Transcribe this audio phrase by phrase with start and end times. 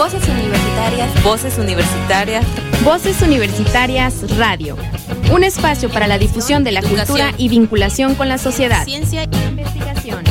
[0.00, 1.22] Voces universitarias.
[1.22, 2.46] Voces universitarias.
[2.82, 4.78] Voces universitarias Radio.
[5.30, 8.86] Un espacio para la difusión de la cultura y vinculación con la sociedad.
[8.86, 10.24] Ciencia e investigación.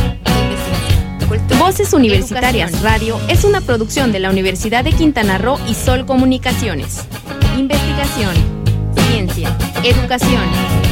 [1.60, 7.06] Voces Universitarias Radio es una producción de la Universidad de Quintana Roo y Sol Comunicaciones.
[7.56, 8.34] Investigación,
[8.96, 10.89] ciencia, educación.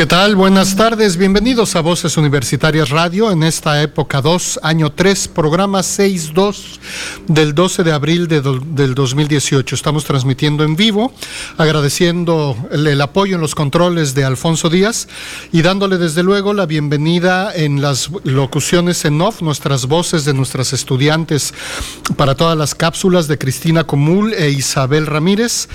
[0.00, 0.34] ¿Qué tal?
[0.34, 6.80] Buenas tardes, bienvenidos a Voces Universitarias Radio en esta época 2, año 3, programa 6-2
[7.26, 9.74] del 12 de abril de del 2018.
[9.74, 11.12] Estamos transmitiendo en vivo,
[11.58, 15.06] agradeciendo el, el, apoyo en los controles de Alfonso Díaz
[15.52, 20.72] y dándole desde luego la bienvenida en las locuciones en off, nuestras voces de nuestras
[20.72, 21.52] estudiantes
[22.16, 25.68] para todas las cápsulas de Cristina Comul e Isabel Ramírez.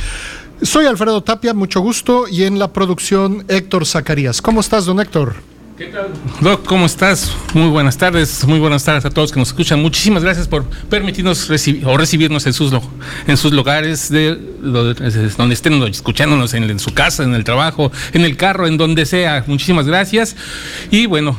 [0.66, 4.42] Soy Alfredo Tapia, mucho gusto, y en la producción Héctor Zacarías.
[4.42, 5.36] ¿Cómo estás, don Héctor?
[5.78, 6.08] ¿Qué tal?
[6.42, 7.32] Doc, ¿cómo estás?
[7.54, 9.80] Muy buenas tardes, muy buenas tardes a todos que nos escuchan.
[9.80, 12.74] Muchísimas gracias por permitirnos recibir o recibirnos en sus,
[13.28, 18.26] en sus lugares, de, donde estén escuchándonos, en, en su casa, en el trabajo, en
[18.26, 19.44] el carro, en donde sea.
[19.46, 20.36] Muchísimas gracias.
[20.90, 21.38] Y bueno,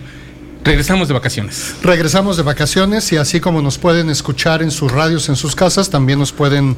[0.66, 1.76] Regresamos de vacaciones.
[1.80, 5.90] Regresamos de vacaciones y así como nos pueden escuchar en sus radios, en sus casas,
[5.90, 6.76] también nos pueden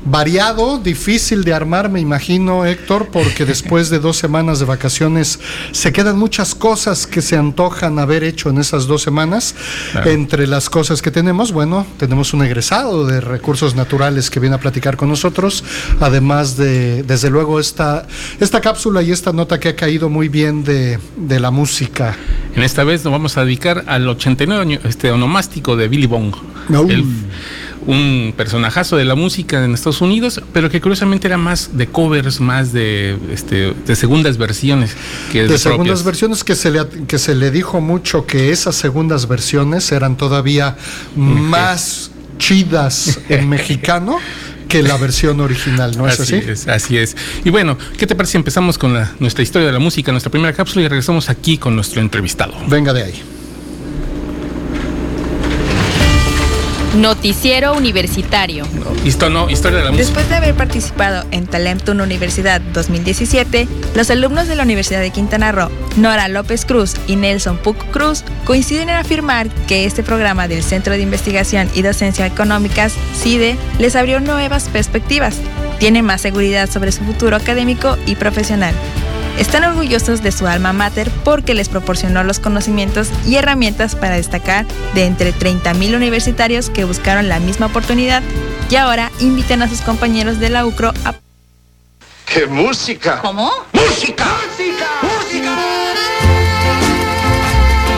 [0.06, 5.40] variado, difícil de armar, me imagino, Héctor, porque después de dos semanas de vacaciones
[5.72, 9.56] se quedan muchas cosas que se antojan haber hecho en esas dos semanas.
[9.92, 10.10] Claro.
[10.12, 14.60] Entre las cosas que tenemos, bueno, tenemos un egresado de recursos naturales que viene a
[14.60, 15.64] platicar con nosotros,
[16.00, 18.08] además de, desde luego, esta,
[18.40, 22.18] esta cápsula y esta nota que ha caído muy bien de, de la música.
[22.56, 26.36] En esta vez nos vamos a dedicar al 89 este onomástico de Billy Bong.
[26.70, 26.82] No.
[26.82, 27.06] El,
[27.88, 32.40] un personajazo de la música en Estados Unidos, pero que curiosamente era más de covers,
[32.40, 34.96] más de, este, de segundas versiones
[35.32, 38.76] que de, de segundas versiones que se le que se le dijo mucho que esas
[38.76, 40.78] segundas versiones eran todavía
[41.16, 44.18] más chidas en mexicano
[44.68, 46.36] que la versión original, ¿no es así?
[46.36, 47.18] Así es, así es.
[47.44, 50.32] Y bueno, ¿qué te parece si empezamos con la, nuestra historia de la música, nuestra
[50.32, 52.54] primera cápsula y regresamos aquí con nuestro entrevistado?
[52.68, 53.22] Venga de ahí.
[56.96, 58.66] Noticiero Universitario.
[58.74, 60.06] No, Histo no, historia de la música.
[60.06, 65.52] Después de haber participado en Talentum Universidad 2017, los alumnos de la Universidad de Quintana
[65.54, 70.64] Roo, Nora López Cruz y Nelson Puc Cruz, coinciden en afirmar que este programa del
[70.64, 75.38] Centro de Investigación y Docencia Económicas, CIDE, les abrió nuevas perspectivas.
[75.80, 78.76] Tienen más seguridad sobre su futuro académico y profesional.
[79.42, 84.68] Están orgullosos de su alma mater porque les proporcionó los conocimientos y herramientas para destacar
[84.94, 88.22] de entre 30.000 universitarios que buscaron la misma oportunidad
[88.70, 91.16] y ahora invitan a sus compañeros de la UCRO a...
[92.28, 93.20] ¡Qué música!
[93.20, 93.52] ¿Cómo?
[93.74, 94.28] ¡Música!
[94.52, 95.11] ¡Música!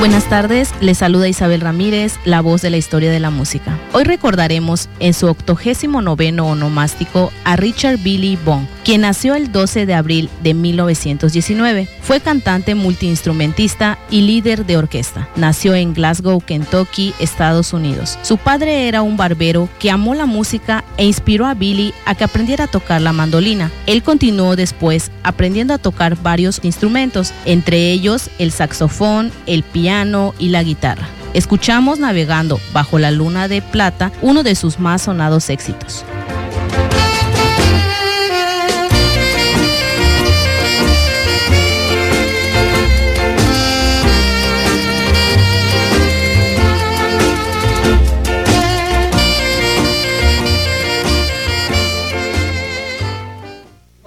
[0.04, 3.80] Buenas tardes, les saluda Isabel Ramírez, la voz de la historia de la música.
[3.94, 9.86] Hoy recordaremos en su octogésimo noveno onomástico a Richard Billy Bond, quien nació el 12
[9.86, 11.88] de abril de 1919.
[12.02, 15.30] Fue cantante multiinstrumentista y líder de orquesta.
[15.38, 18.20] Nació en Glasgow, Kentucky, Estados Unidos.
[18.24, 22.26] Su padre era un barbero que amó la música e inspiró a Billy a que
[22.26, 23.72] aprendiera a tocar la mandolina.
[23.86, 29.93] Él continuó después aprendiendo a tocar varios instrumentos, entre ellos el saxofón, el piano,
[30.40, 31.08] y la guitarra.
[31.36, 36.04] Escuchamos Navegando bajo la luna de plata, uno de sus más sonados éxitos.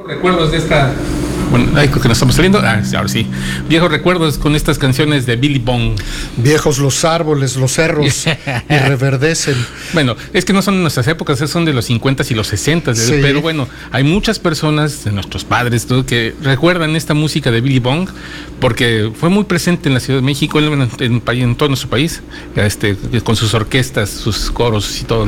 [0.07, 0.93] recuerdos de esta
[1.51, 2.59] Bueno, ahí creo que nos estamos saliendo.
[2.59, 3.27] Ah, ahora sí.
[3.69, 5.93] Viejos recuerdos con estas canciones de Billy Bong.
[6.37, 8.27] Viejos los árboles, los cerros
[8.69, 9.55] y reverdecen.
[9.93, 13.19] Bueno, es que no son nuestras épocas, son de los 50 y los 60, Sí.
[13.23, 17.79] pero bueno, hay muchas personas, de nuestros padres, todo, que recuerdan esta música de Billy
[17.79, 18.09] Bong
[18.61, 22.23] porque fue muy presente en la Ciudad de México, en, en- en todo nuestro país,
[22.57, 25.27] este, con sus orquestas, sus coros y todo.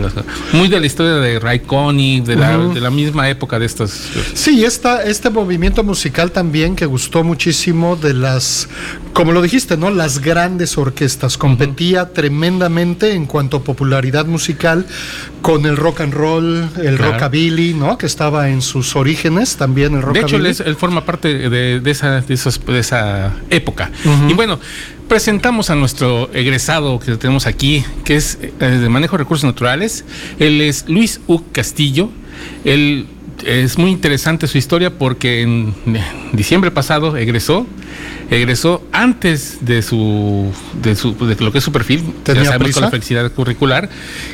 [0.52, 2.74] Muy de la historia de Ray Connick, de, la, Ujú.
[2.74, 3.90] de la misma época de estas.
[4.34, 8.68] Sí, esta, este movimiento musical también que gustó muchísimo de las,
[9.12, 9.90] como lo dijiste, ¿no?
[9.90, 11.36] Las grandes orquestas.
[11.38, 14.86] Competía tremendamente en cuanto a popularidad musical
[15.42, 17.12] con el rock and roll, el Claro.
[17.12, 17.98] rockabilly, ¿no?
[17.98, 20.26] Que estaba en sus orígenes también el De rockabilly.
[20.26, 23.90] hecho, él, es- él forma parte de, de esa, de, esos- de esa época.
[24.28, 24.58] Y bueno,
[25.08, 30.04] presentamos a nuestro egresado que tenemos aquí, que es eh, de manejo de recursos naturales.
[30.38, 31.42] Él es Luis U.
[31.52, 32.10] Castillo.
[32.64, 33.06] Él
[33.44, 35.74] es muy interesante su historia porque en
[36.32, 37.66] diciembre pasado egresó.
[38.30, 40.52] Egresó antes de su,
[40.82, 43.88] de su de lo que es su perfil, ¿Tenía ya sabemos con la flexibilidad curricular.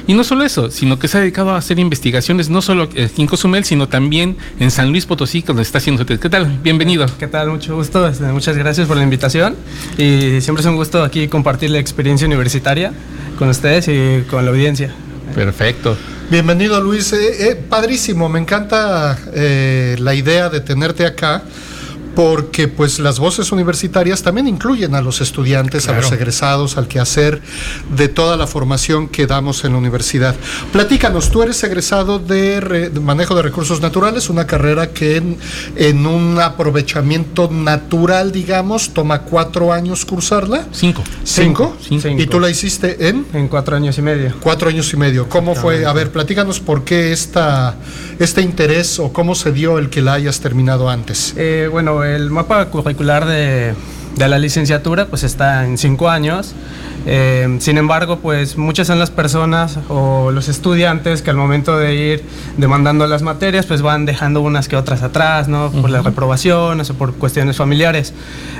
[0.08, 3.22] Y no solo eso, sino que se ha dedicado a hacer investigaciones, no solo aquí
[3.22, 6.04] en Cozumel, sino también en San Luis Potosí, donde está haciendo.
[6.04, 6.58] ¿Qué tal?
[6.62, 7.06] Bienvenido.
[7.18, 7.50] ¿Qué tal?
[7.50, 8.06] Mucho gusto.
[8.08, 9.54] este, Muchas gracias por la invitación.
[9.96, 12.92] Y siempre es un gusto aquí compartir la experiencia universitaria
[13.38, 14.92] con ustedes y con la audiencia.
[15.36, 15.96] Perfecto.
[16.30, 21.42] Bienvenido Luis, Eh, eh, padrísimo, me encanta eh, la idea de tenerte acá
[22.14, 27.40] porque pues las voces universitarias también incluyen a los estudiantes, a los egresados, al quehacer
[27.96, 30.34] de toda la formación que damos en la universidad.
[30.72, 35.36] Platícanos, tú eres egresado de, re- de manejo de recursos naturales, una carrera que en,
[35.76, 40.66] en un aprovechamiento natural, digamos, toma cuatro años cursarla.
[40.72, 41.02] Cinco.
[41.24, 41.76] ¿Cinco?
[41.80, 42.08] Cinco.
[42.22, 43.26] ¿Y tú la hiciste en?
[43.32, 44.34] En cuatro años y medio.
[44.40, 45.28] Cuatro años y medio.
[45.28, 45.84] ¿Cómo fue?
[45.86, 47.76] A ver, platícanos por qué esta,
[48.18, 51.34] este interés o cómo se dio el que la hayas terminado antes.
[51.36, 53.74] Eh, bueno, el mapa curricular de,
[54.16, 56.54] de la licenciatura pues está en cinco años.
[57.06, 61.94] Eh, sin embargo, pues muchas son las personas o los estudiantes que al momento de
[61.94, 62.24] ir
[62.56, 65.70] demandando las materias pues van dejando unas que otras atrás, ¿no?
[65.70, 68.14] Por las reprobaciones o por cuestiones familiares.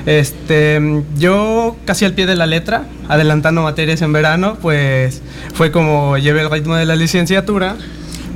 [0.05, 5.23] Este, yo casi al pie de la letra, adelantando materias en verano, pues
[5.55, 7.76] fue como llevé el ritmo de la licenciatura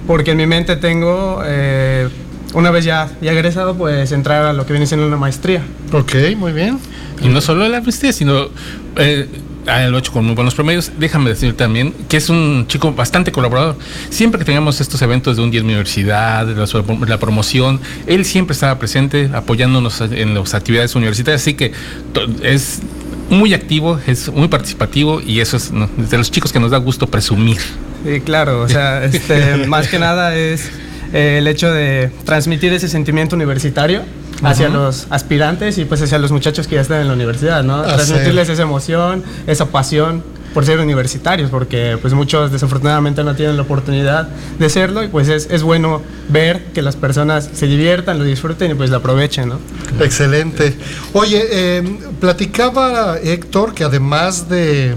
[0.08, 2.08] porque en mi mente tengo, eh,
[2.54, 5.62] una vez ya, ya egresado, pues entrar a lo que viene siendo una maestría.
[5.92, 6.78] Ok, muy bien.
[7.22, 8.48] Y no solo la maestría, sino
[8.96, 9.26] eh,
[9.66, 10.92] ah, lo ha hecho con muy buenos promedios.
[10.98, 13.76] Déjame decir también que es un chico bastante colaborador.
[14.10, 16.66] Siempre que tengamos estos eventos de un día en universidad, de la,
[17.06, 21.42] la promoción, él siempre estaba presente apoyándonos en las actividades universitarias.
[21.42, 21.72] Así que
[22.42, 22.80] es
[23.30, 25.88] muy activo, es muy participativo y eso es ¿no?
[25.96, 27.58] de los chicos que nos da gusto presumir.
[28.04, 30.70] Sí, claro, o sea, este, más que nada es
[31.12, 34.02] eh, el hecho de transmitir ese sentimiento universitario
[34.42, 37.78] hacia los aspirantes y pues hacia los muchachos que ya están en la universidad, ¿no?
[37.82, 40.22] Hacer- Transmitirles esa emoción, esa pasión
[40.54, 44.28] por ser universitarios, porque pues muchos desafortunadamente no tienen la oportunidad
[44.58, 46.00] de serlo y pues es, es bueno
[46.30, 49.58] ver que las personas se diviertan, lo disfruten y pues lo aprovechen, ¿no?
[50.00, 50.74] Excelente.
[51.12, 51.82] Oye, eh,
[52.20, 54.94] platicaba Héctor que además de,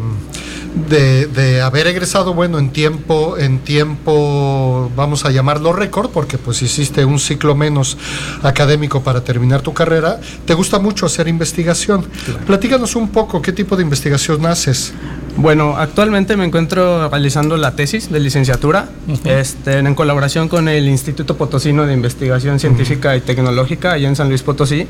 [0.76, 6.62] de, de haber egresado, bueno, en tiempo, en tiempo, vamos a llamarlo récord, porque pues
[6.62, 7.98] hiciste un ciclo menos
[8.44, 12.06] académico para terminar tu carrera, te gusta mucho hacer investigación.
[12.46, 14.94] Platícanos un poco qué tipo de investigación haces.
[15.38, 18.90] Bueno, actualmente me encuentro realizando la tesis de licenciatura
[19.24, 24.30] este, en colaboración con el Instituto Potosino de Investigación Científica y Tecnológica allá en San
[24.30, 24.88] Luis Potosí.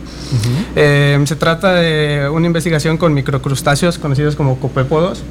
[0.76, 5.24] Eh, se trata de una investigación con microcrustáceos conocidos como copépodos.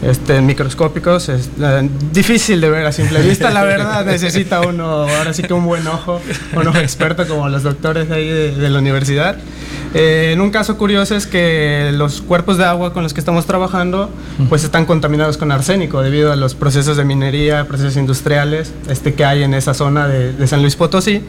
[0.00, 5.32] Este, microscópicos, es eh, difícil de ver a simple vista, la verdad, necesita uno, ahora
[5.34, 6.20] sí que un buen ojo,
[6.54, 9.36] un ojo experto como los doctores de ahí de, de la universidad.
[9.94, 13.46] Eh, en un caso curioso es que los cuerpos de agua con los que estamos
[13.46, 14.10] trabajando
[14.50, 19.24] pues están contaminados con arsénico debido a los procesos de minería, procesos industriales este, que
[19.24, 21.22] hay en esa zona de, de San Luis Potosí.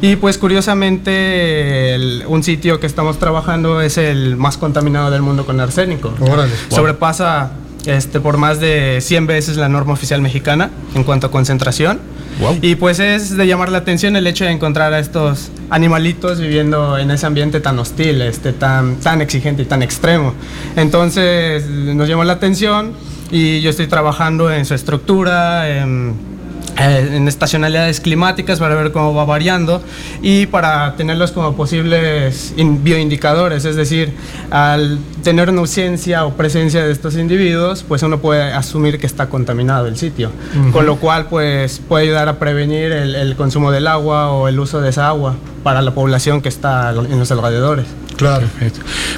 [0.00, 5.44] Y pues curiosamente el- un sitio que estamos trabajando es el más contaminado del mundo
[5.44, 6.14] con arsénico.
[6.20, 6.52] Órale.
[6.70, 7.50] Sobrepasa
[7.86, 12.00] este, por más de 100 veces la norma oficial mexicana en cuanto a concentración.
[12.40, 12.58] Wow.
[12.62, 16.98] Y pues es de llamar la atención el hecho de encontrar a estos animalitos viviendo
[16.98, 20.34] en ese ambiente tan hostil, este, tan, tan exigente y tan extremo.
[20.76, 22.92] Entonces nos llamó la atención
[23.30, 26.33] y yo estoy trabajando en su estructura, en,
[26.76, 29.82] en estacionalidades climáticas para ver cómo va variando
[30.22, 34.12] y para tenerlos como posibles bioindicadores, es decir,
[34.50, 39.28] al tener una ausencia o presencia de estos individuos, pues uno puede asumir que está
[39.28, 40.30] contaminado el sitio,
[40.72, 44.58] con lo cual pues puede ayudar a prevenir el, el consumo del agua o el
[44.58, 47.86] uso de esa agua para la población que está en los alrededores.
[48.16, 48.46] Claro.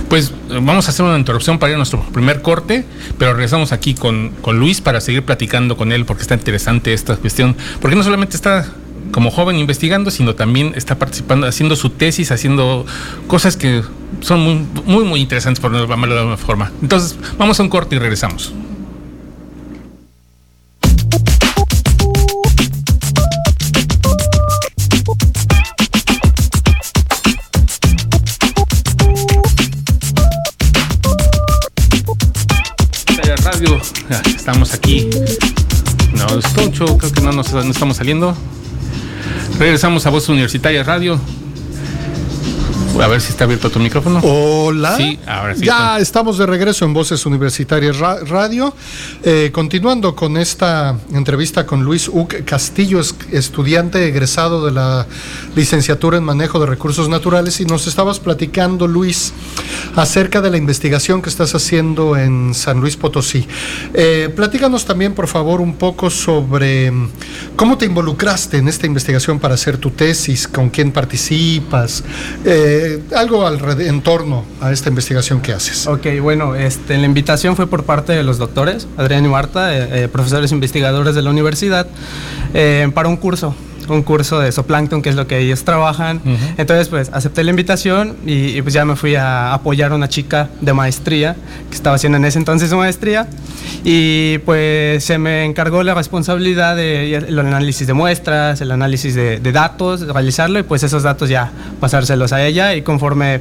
[0.09, 2.85] Pues vamos a hacer una interrupción para ir a nuestro primer corte,
[3.19, 7.17] pero regresamos aquí con, con Luis para seguir platicando con él porque está interesante esta
[7.17, 8.67] cuestión, porque no solamente está
[9.11, 12.85] como joven investigando, sino también está participando, haciendo su tesis, haciendo
[13.27, 13.83] cosas que
[14.21, 16.73] son muy, muy, muy interesantes por llamarlo de alguna forma.
[16.83, 18.53] Entonces, vamos a un corte y regresamos.
[34.37, 35.09] Estamos aquí.
[36.15, 38.37] No, es Toncho, creo que no nos no estamos saliendo.
[39.59, 41.21] Regresamos a Voz Universitaria Radio.
[43.01, 44.21] A ver si está abierto tu micrófono.
[44.23, 44.97] Hola.
[44.97, 45.65] Sí, ahora sí.
[45.65, 48.75] Ya estamos de regreso en Voces Universitarias Radio.
[49.23, 53.01] Eh, continuando con esta entrevista con Luis Uc Castillo,
[53.31, 55.07] estudiante egresado de la
[55.55, 57.61] licenciatura en Manejo de Recursos Naturales.
[57.61, 59.35] Y nos estabas platicando, Luis,
[59.95, 63.47] acerca de la investigación que estás haciendo en San Luis Potosí.
[63.93, 67.11] Eh, platícanos también, por favor, un poco sobre mm,
[67.57, 72.03] cómo te involucraste en esta investigación para hacer tu tesis, con quién participas.
[72.45, 75.87] Eh, eh, algo al, en torno a esta investigación que haces.
[75.87, 80.05] Ok, bueno, este, la invitación fue por parte de los doctores, Adrián y Marta, eh,
[80.05, 81.87] eh, profesores investigadores de la universidad,
[82.95, 83.55] para un curso
[83.89, 86.21] un curso de zooplancton, que es lo que ellos trabajan.
[86.57, 90.49] Entonces, pues acepté la invitación y, pues ya me fui a apoyar a una chica
[90.61, 91.37] de maestría
[91.69, 93.29] que estaba haciendo en ese entonces su maestría.
[93.85, 99.41] Y pues se me encargó la responsabilidad de el análisis de muestras, el análisis de,
[99.53, 101.51] datos, realizarlo y pues esos datos ya
[101.81, 102.75] pasárselos a ella.
[102.75, 103.41] Y conforme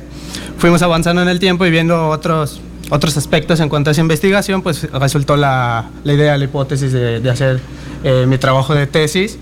[0.57, 2.61] fuimos avanzando en el tiempo y viendo otros
[2.91, 7.19] otros aspectos en cuanto a esa investigación, pues resultó la, la idea, la hipótesis de,
[7.19, 7.59] de hacer
[8.03, 9.39] eh, mi trabajo de tesis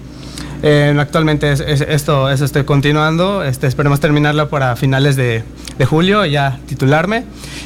[0.66, 3.44] eh, actualmente esto, eso estoy continuando.
[3.44, 5.44] Este, esperemos terminarlo para finales de,
[5.78, 7.26] de, julio, ya titularme.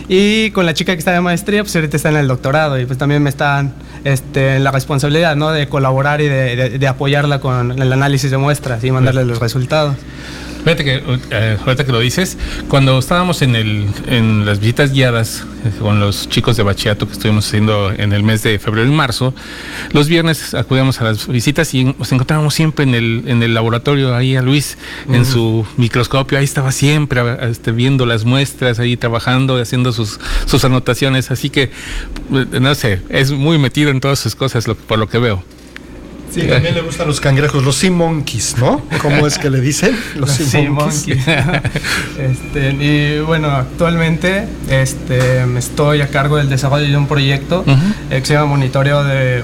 [0.09, 2.87] Y con la chica que está de maestría, pues ahorita está en el doctorado y
[2.87, 5.51] pues también me están este, en la responsabilidad ¿no?
[5.51, 9.95] de colaborar y de, de, apoyarla con el análisis de muestras y mandarle los resultados.
[10.67, 15.45] Fíjate que eh, ahorita que lo dices, cuando estábamos en, el, en las visitas guiadas
[15.63, 18.91] eh, con los chicos de bachillerato que estuvimos haciendo en el mes de febrero y
[18.91, 19.33] marzo,
[19.93, 24.13] los viernes acudíamos a las visitas y nos encontrábamos siempre en el, en el laboratorio
[24.13, 29.61] ahí a Luis, en su microscopio, ahí estaba siempre este, viendo las muestras, ahí trabajando,
[29.61, 31.71] haciendo sus, sus anotaciones, así que,
[32.33, 35.45] eh, no sé, es muy metido en todas sus cosas por lo que veo.
[36.31, 38.81] Sí, también le gustan los cangrejos, los sea monkeys, ¿no?
[39.01, 39.97] ¿Cómo es que le dicen?
[40.15, 41.25] Los sea monkeys.
[42.19, 47.63] este, y bueno, actualmente este, estoy a cargo del desarrollo de un proyecto
[48.09, 49.43] que se llama Monitoreo de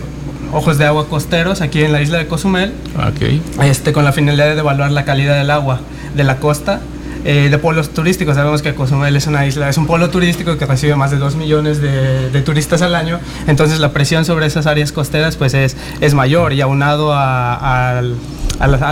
[0.51, 2.73] Ojos de Agua Costeros aquí en la isla de Cozumel.
[3.13, 3.41] Okay.
[3.63, 5.79] Este, con la finalidad de evaluar la calidad del agua
[6.15, 6.81] de la costa
[7.25, 8.35] eh, de pueblos turísticos.
[8.35, 11.35] Sabemos que Cozumel es una isla, es un pueblo turístico que recibe más de 2
[11.35, 16.13] millones de, turistas al año, entonces la presión sobre esas áreas costeras pues es, es
[16.13, 18.17] mayor y aunado al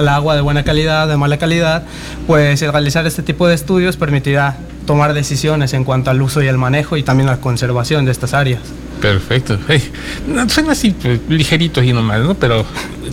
[0.08, 1.84] agua de buena calidad, de mala calidad,
[2.28, 4.56] pues realizar este tipo de estudios permitirá
[4.92, 8.34] tomar decisiones en cuanto al uso y el manejo y también la conservación de estas
[8.34, 8.60] áreas.
[9.02, 9.58] Perfecto.
[10.28, 12.36] no, suena así pues, ligerito y nomás, ¿no?
[12.36, 12.66] Pero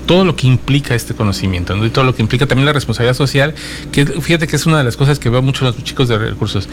[0.07, 1.85] todo lo que implica este conocimiento, ¿no?
[1.85, 3.55] Y todo lo que implica también la responsabilidad social,
[3.93, 6.69] que fíjate que es una de las cosas que veo mucho los chicos de recursos.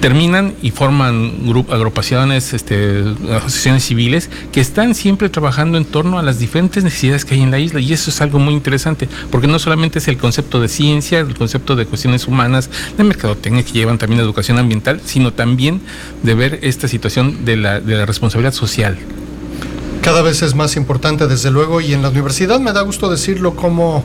[0.00, 6.22] Terminan y forman grup, agrupaciones, este, asociaciones civiles que están siempre trabajando en torno a
[6.22, 9.46] las diferentes necesidades que hay en la isla y eso es algo muy interesante, porque
[9.46, 13.72] no solamente es el concepto de ciencia, el concepto de cuestiones humanas, de mercadotecnia que
[13.72, 15.80] llevan también educación ambiental, sino también
[16.22, 18.98] de ver esta situación de la, de la responsabilidad social.
[20.02, 23.54] Cada vez es más importante, desde luego, y en la universidad me da gusto decirlo,
[23.54, 24.02] cómo,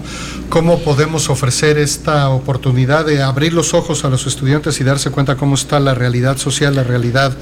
[0.48, 5.38] cómo podemos ofrecer esta oportunidad de abrir los ojos a los estudiantes y darse cuenta
[5.38, 7.36] cómo está la realidad social, la realidad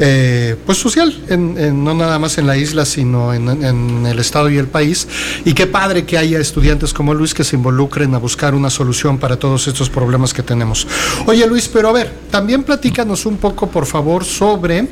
[0.00, 4.58] eh, pues social, no nada más en la isla, sino en, en, el Estado y
[4.58, 5.08] el país.
[5.46, 9.16] Y qué padre que haya estudiantes como Luis que se involucren a buscar una solución
[9.16, 10.86] para todos estos problemas que tenemos.
[11.24, 14.88] Oye Luis, pero a ver, también platícanos un poco, por favor, sobre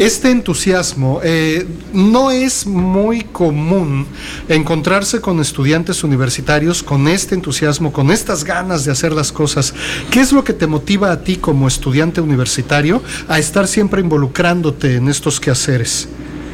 [0.00, 1.20] este entusiasmo.
[1.22, 4.06] Eh, no es muy común
[4.48, 9.74] encontrarse con estudiantes universitarios con este entusiasmo, con estas ganas de hacer las cosas.
[10.10, 14.96] ¿Qué es lo que te motiva a ti como estudiante universitario a estar siempre involucrándote
[14.96, 16.08] en estos quehaceres?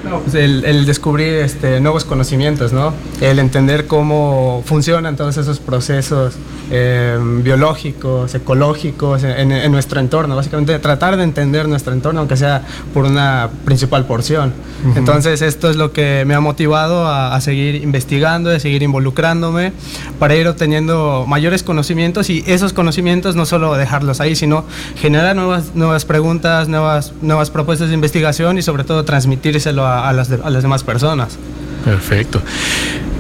[0.09, 2.95] No, pues el, el descubrir este, nuevos conocimientos, ¿no?
[3.21, 6.35] El entender cómo funcionan todos esos procesos
[6.71, 10.37] eh, biológicos, ecológicos en, en nuestro entorno.
[10.37, 12.63] Básicamente tratar de entender nuestro entorno, aunque sea
[12.95, 14.53] por una principal porción.
[14.95, 19.73] Entonces esto es lo que me ha motivado a, a seguir investigando, a seguir involucrándome,
[20.19, 24.65] para ir obteniendo mayores conocimientos y esos conocimientos no solo dejarlos ahí, sino
[24.97, 30.13] generar nuevas, nuevas preguntas, nuevas, nuevas propuestas de investigación y sobre todo transmitírselo a, a
[30.13, 31.37] las, de- a las demás personas.
[31.85, 32.43] Perfecto.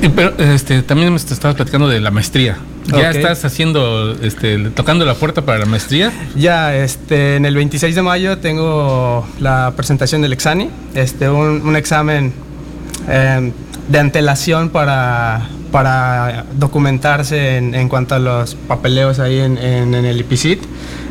[0.02, 2.58] Y Pero este, también me estabas platicando de la maestría.
[2.86, 3.16] ¿Ya Ok.
[3.16, 6.12] estás haciendo, este, tocando la puerta para la maestría?
[6.36, 11.76] Ya, este, en el 26 de mayo tengo la presentación del Exani, este, un, un
[11.76, 12.32] examen
[13.08, 13.52] eh,
[13.88, 20.04] de antelación para, para documentarse en, en cuanto a los papeleos ahí en, en- en
[20.04, 20.60] el IPICIT.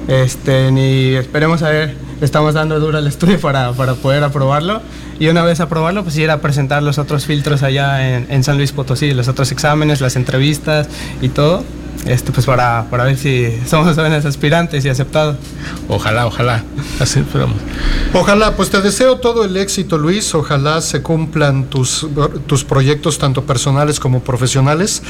[0.08, 4.82] Este, y esperemos a ver, estamos dando duro al estudio para, para poder aprobarlo.
[5.20, 8.58] Y una vez aprobarlo, pues ir a presentar los otros filtros allá en, en San
[8.58, 10.88] Luis Potosí, los otros exámenes, las entrevistas
[11.22, 11.64] y todo.
[12.06, 15.38] Este, pues para, para ver si somos jóvenes aspirantes y aceptados.
[15.88, 16.64] Ojalá, ojalá.
[17.00, 17.58] Así esperamos.
[18.14, 20.36] Ojalá, pues te deseo todo el éxito, Luis.
[20.36, 22.06] Ojalá se cumplan tus,
[22.46, 25.02] tus proyectos, tanto personales como profesionales.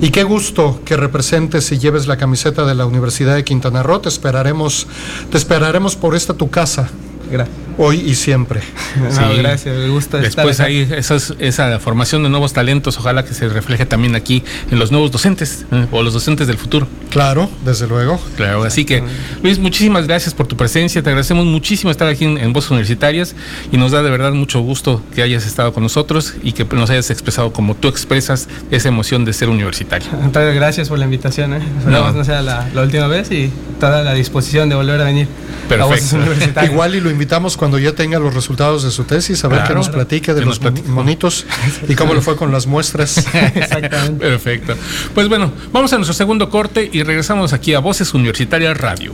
[0.00, 4.00] Y qué gusto que representes y lleves la camiseta de la Universidad de Quintana Roo.
[4.00, 4.86] Te esperaremos,
[5.30, 6.88] te esperaremos por esta tu casa,
[7.30, 7.67] Gracias.
[7.78, 8.60] Hoy y siempre.
[8.98, 9.36] No, Sí.
[9.38, 13.48] gracias, me gusta Después estar ahí esas- esa formación de nuevos talentos, ojalá que se
[13.48, 16.88] refleje también aquí en los nuevos docentes eh, o los docentes del futuro.
[17.10, 18.18] Claro, desde luego.
[18.36, 19.02] Claro, así que
[19.42, 23.34] Luis, muchísimas gracias por tu presencia, te agradecemos muchísimo estar aquí en, en Voces Universitarias
[23.70, 26.90] y nos da de verdad mucho gusto que hayas estado con nosotros y que nos
[26.90, 30.08] hayas expresado como tú expresas esa emoción de ser universitario.
[30.24, 31.52] Entonces, gracias por la invitación.
[31.54, 31.60] ¿eh?
[31.78, 35.28] Esperamos no, sea la, la última vez y toda la disposición de volver a venir
[35.68, 35.84] Perfecto.
[35.84, 36.72] a Voces Universitarias.
[36.72, 39.68] Igual y lo invitamos cuando ya tenga los resultados de su tesis, a ver Claro.
[39.68, 41.44] que nos platique de los monitos
[41.86, 43.18] y cómo le fue con las muestras.
[43.34, 44.24] Exactamente.
[44.24, 44.74] Perfecto.
[45.14, 49.12] Pues bueno, vamos a nuestro segundo corte y regresamos aquí a Voces Universitarias Radio.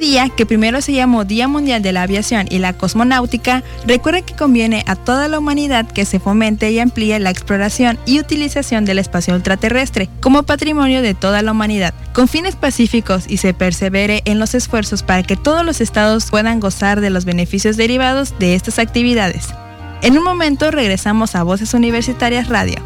[0.00, 4.34] Día, que primero se llamó Día Mundial de la Aviación y la Cosmonáutica, recuerda que
[4.34, 8.98] conviene a toda la humanidad que se fomente y amplíe la exploración y utilización del
[8.98, 14.38] espacio ultraterrestre como patrimonio de toda la humanidad, con fines pacíficos y se persevere en
[14.38, 18.78] los esfuerzos para que todos los estados puedan gozar de los beneficios derivados de estas
[18.78, 19.48] actividades.
[20.00, 22.76] En un momento regresamos a Voces Universitarias Radio.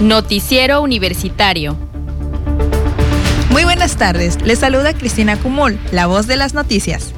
[0.00, 1.91] Noticiero Universitario.
[3.52, 7.12] Muy buenas tardes, les saluda Cristina Cumul, la voz de las noticias.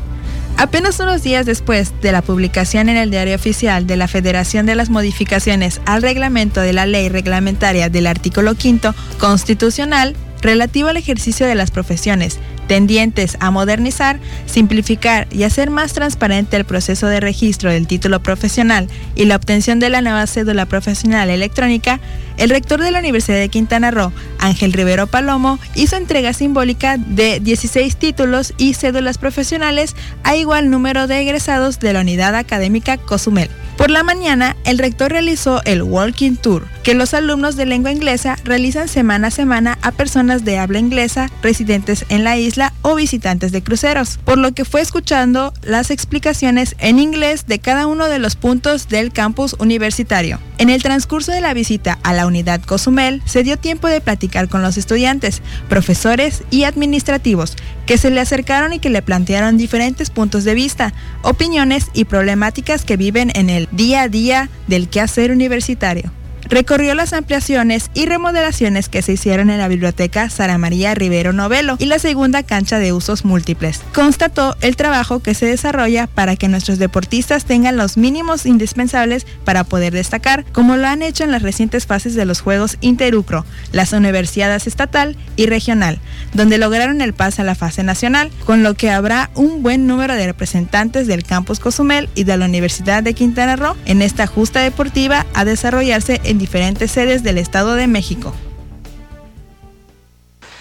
[0.56, 4.74] Apenas unos días después de la publicación en el diario oficial de la Federación de
[4.74, 11.46] las modificaciones al reglamento de la ley reglamentaria del artículo 5 constitucional relativo al ejercicio
[11.46, 17.70] de las profesiones, tendientes a modernizar, simplificar y hacer más transparente el proceso de registro
[17.70, 22.00] del título profesional y la obtención de la nueva cédula profesional electrónica,
[22.36, 27.40] el rector de la Universidad de Quintana Roo, Ángel Rivero Palomo, hizo entrega simbólica de
[27.40, 33.50] 16 títulos y cédulas profesionales a igual número de egresados de la unidad académica Cozumel.
[33.84, 38.38] Por la mañana, el rector realizó el Walking Tour, que los alumnos de lengua inglesa
[38.42, 43.52] realizan semana a semana a personas de habla inglesa residentes en la isla o visitantes
[43.52, 48.18] de cruceros, por lo que fue escuchando las explicaciones en inglés de cada uno de
[48.18, 50.40] los puntos del campus universitario.
[50.56, 54.48] En el transcurso de la visita a la unidad Cozumel, se dio tiempo de platicar
[54.48, 57.54] con los estudiantes, profesores y administrativos,
[57.86, 60.92] que se le acercaron y que le plantearon diferentes puntos de vista,
[61.22, 66.12] opiniones y problemáticas que viven en el día a día del quehacer universitario.
[66.48, 71.76] Recorrió las ampliaciones y remodelaciones que se hicieron en la biblioteca Sara María Rivero Novelo
[71.78, 73.80] y la segunda cancha de usos múltiples.
[73.94, 79.64] Constató el trabajo que se desarrolla para que nuestros deportistas tengan los mínimos indispensables para
[79.64, 83.92] poder destacar, como lo han hecho en las recientes fases de los Juegos Interucro, las
[83.92, 85.98] universidades estatal y regional,
[86.32, 90.14] donde lograron el pase a la fase nacional, con lo que habrá un buen número
[90.14, 94.60] de representantes del campus Cozumel y de la Universidad de Quintana Roo en esta justa
[94.60, 98.34] deportiva a desarrollarse en diferentes sedes del Estado de México.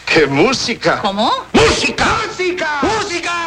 [0.05, 0.99] ¡Qué música!
[1.01, 1.31] ¿Cómo?
[1.51, 2.05] ¡Música!
[2.27, 2.79] ¡Música!
[2.83, 3.42] ¡Música!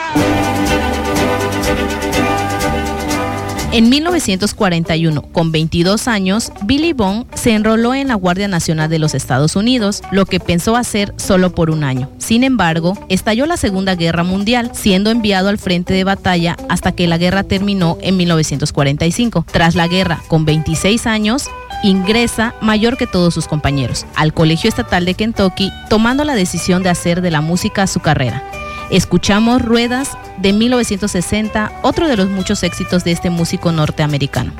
[3.76, 9.12] En 1941, con 22 años, Billy Bond se enroló en la Guardia Nacional de los
[9.12, 12.10] Estados Unidos, lo que pensó hacer solo por un año.
[12.16, 17.06] Sin embargo, estalló la Segunda Guerra Mundial, siendo enviado al frente de batalla hasta que
[17.06, 19.44] la guerra terminó en 1945.
[19.52, 21.50] Tras la guerra, con 26 años,
[21.82, 26.88] ingresa mayor que todos sus compañeros al Colegio Estatal de Kentucky, tomando la decisión de
[26.88, 28.42] hacer de la música su carrera.
[28.90, 34.52] Escuchamos Ruedas de 1960, otro de los muchos éxitos de este músico norteamericano.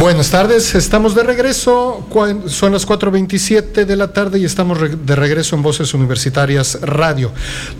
[0.00, 2.08] Buenas tardes, estamos de regreso,
[2.46, 7.30] son las 4.27 de la tarde y estamos de regreso en Voces Universitarias Radio.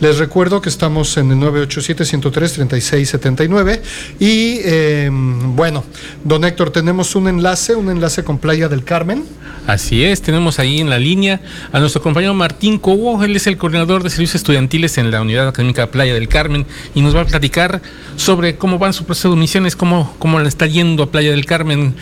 [0.03, 3.81] Les recuerdo que estamos en el 987-103-3679
[4.19, 5.83] y em, bueno,
[6.23, 9.25] don Héctor, tenemos un enlace, un enlace con Playa del Carmen.
[9.67, 11.41] Así es, tenemos ahí en la línea
[11.73, 15.49] a nuestro compañero Martín Cobo, él es el coordinador de servicios estudiantiles en la Unidad
[15.49, 17.81] Académica Playa del Carmen y nos va a platicar
[18.17, 21.47] sobre cómo van su proceso de misiones, cómo, cómo le está yendo a Playa del
[21.47, 21.95] Carmen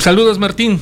[0.00, 0.78] Saludos, Martín.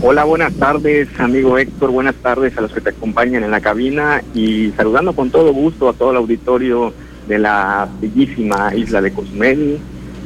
[0.00, 1.90] Hola, buenas tardes, amigo Héctor.
[1.90, 5.88] Buenas tardes a los que te acompañan en la cabina y saludando con todo gusto
[5.88, 6.92] a todo el auditorio
[7.26, 9.78] de la bellísima isla de Cozumel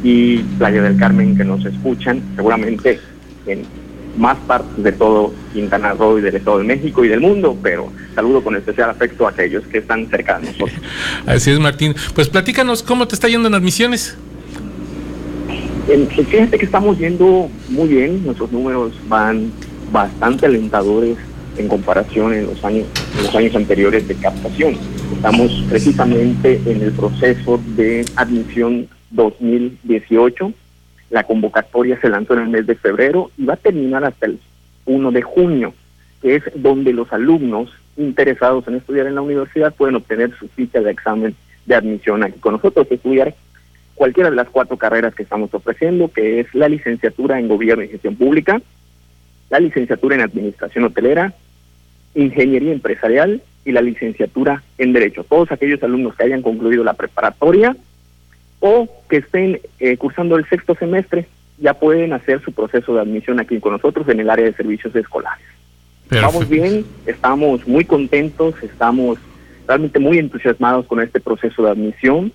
[0.03, 3.01] y Playa del Carmen que nos escuchan, seguramente
[3.47, 3.63] en
[4.19, 7.91] más partes de todo Quintana Roo y del Estado de México y del mundo, pero
[8.15, 10.73] saludo con especial afecto a aquellos que están cerca de nosotros.
[11.27, 11.95] Así es, Martín.
[12.15, 13.63] Pues platícanos cómo te está yendo en las
[15.87, 19.51] Fíjense que estamos yendo muy bien, nuestros números van
[19.93, 21.17] bastante alentadores
[21.57, 24.77] en comparación en los años, los años anteriores de captación.
[25.15, 30.53] Estamos precisamente en el proceso de admisión 2018.
[31.11, 34.39] La convocatoria se lanzó en el mes de febrero y va a terminar hasta el
[34.87, 35.75] 1 de junio,
[36.23, 40.81] que es donde los alumnos interesados en estudiar en la universidad pueden obtener su ficha
[40.81, 41.35] de examen
[41.67, 43.35] de admisión aquí con nosotros, estudiar
[44.01, 47.89] cualquiera de las cuatro carreras que estamos ofreciendo, que es la licenciatura en Gobierno y
[47.89, 48.63] Gestión Pública,
[49.51, 51.35] la licenciatura en Administración Hotelera,
[52.15, 55.23] Ingeniería Empresarial y la licenciatura en Derecho.
[55.25, 57.77] Todos aquellos alumnos que hayan concluido la preparatoria
[58.61, 61.27] o que estén eh, cursando el sexto semestre
[61.59, 64.97] ya pueden hacer su proceso de admisión aquí con nosotros en el área de servicios
[64.97, 65.45] escolares.
[66.11, 69.19] Vamos bien, estamos muy contentos, estamos
[69.69, 72.33] realmente muy entusiasmados con este proceso de admisión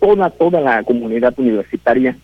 [0.00, 2.16] toda, toda la comunidad universitaria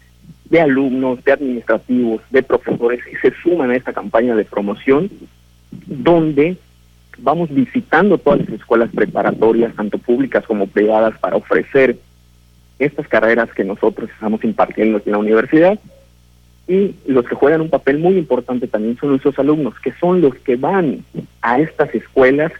[0.47, 5.11] de alumnos, de administrativos, de profesores que se suman a esta campaña de promoción,
[5.87, 6.57] donde
[7.19, 11.97] vamos visitando todas las escuelas preparatorias, tanto públicas como privadas, para ofrecer
[12.79, 15.79] estas carreras que nosotros estamos impartiendo aquí en la universidad.
[16.69, 20.35] Y los que juegan un papel muy importante también son nuestros alumnos, que son los
[20.37, 21.05] que van
[21.41, 22.53] a estas escuelas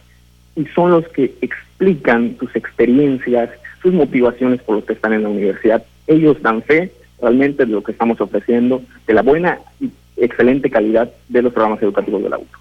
[0.57, 3.51] y son los que explican sus experiencias,
[3.83, 5.85] sus motivaciones por lo que están en la universidad.
[6.07, 11.11] Ellos dan fe realmente de lo que estamos ofreciendo, de la buena y excelente calidad
[11.29, 12.59] de los programas educativos de la UCO.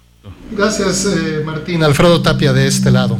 [0.52, 1.82] Gracias, eh, Martín.
[1.82, 3.18] Alfredo Tapia de este lado.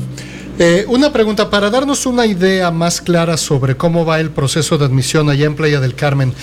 [0.59, 4.85] Eh, una pregunta para darnos una idea más clara sobre cómo va el proceso de
[4.85, 6.35] admisión allá en Playa del Carmen.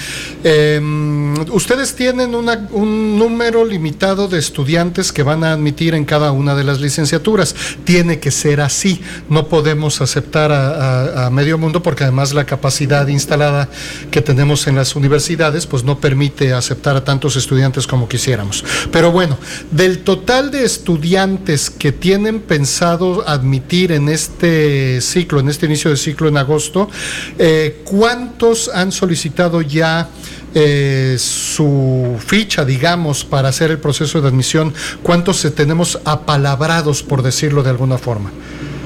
[0.43, 6.56] Em, ustedes tienen un número limitado de estudiantes que van a admitir en cada una
[6.56, 7.56] de las licenciaturas.
[7.84, 9.00] Tiene que ser así.
[9.30, 13.69] No podemos aceptar a, medio mundo porque además la capacidad instalada
[14.10, 18.65] que tenemos en las universidades pues no permite aceptar a tantos estudiantes como quisiéramos.
[18.91, 19.38] Pero bueno,
[19.69, 25.92] del total de estudiantes que tienen pensado admitir en en este ciclo, en este inicio
[25.92, 26.90] de ciclo en agosto,
[27.38, 30.10] eh, ¿cuántos han solicitado ya
[30.56, 34.74] eh, su ficha, digamos, para hacer el proceso de admisión?
[35.04, 38.32] ¿Cuántos tenemos apalabrados, por decirlo de alguna forma?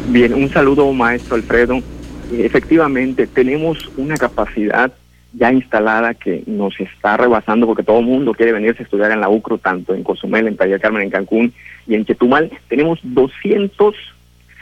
[0.10, 1.82] Bien, un saludo, maestro Alfredo.
[2.32, 4.92] Efectivamente, tenemos una capacidad
[5.34, 9.22] ya instalada que nos está rebasando porque todo el mundo quiere venirse a estudiar en
[9.22, 11.54] la UCRO, tanto en Cozumel, en Playa Carmen, en Cancún
[11.88, 12.52] y en Chetumal.
[12.68, 13.96] Tenemos 200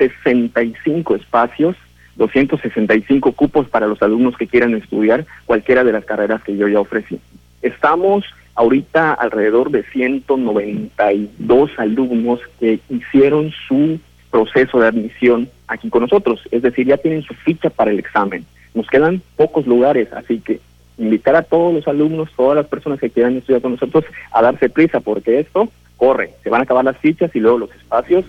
[0.09, 1.75] 65 espacios,
[2.15, 6.79] 265 cupos para los alumnos que quieran estudiar cualquiera de las carreras que yo ya
[6.79, 7.19] ofrecí.
[7.61, 13.99] Estamos ahorita alrededor de 192 alumnos que hicieron su
[14.31, 18.45] proceso de admisión aquí con nosotros, es decir, ya tienen su ficha para el examen.
[18.73, 20.59] Nos quedan pocos lugares, así que
[20.97, 24.69] invitar a todos los alumnos, todas las personas que quieran estudiar con nosotros a darse
[24.69, 28.25] prisa porque esto corre, se van a acabar las fichas y luego los espacios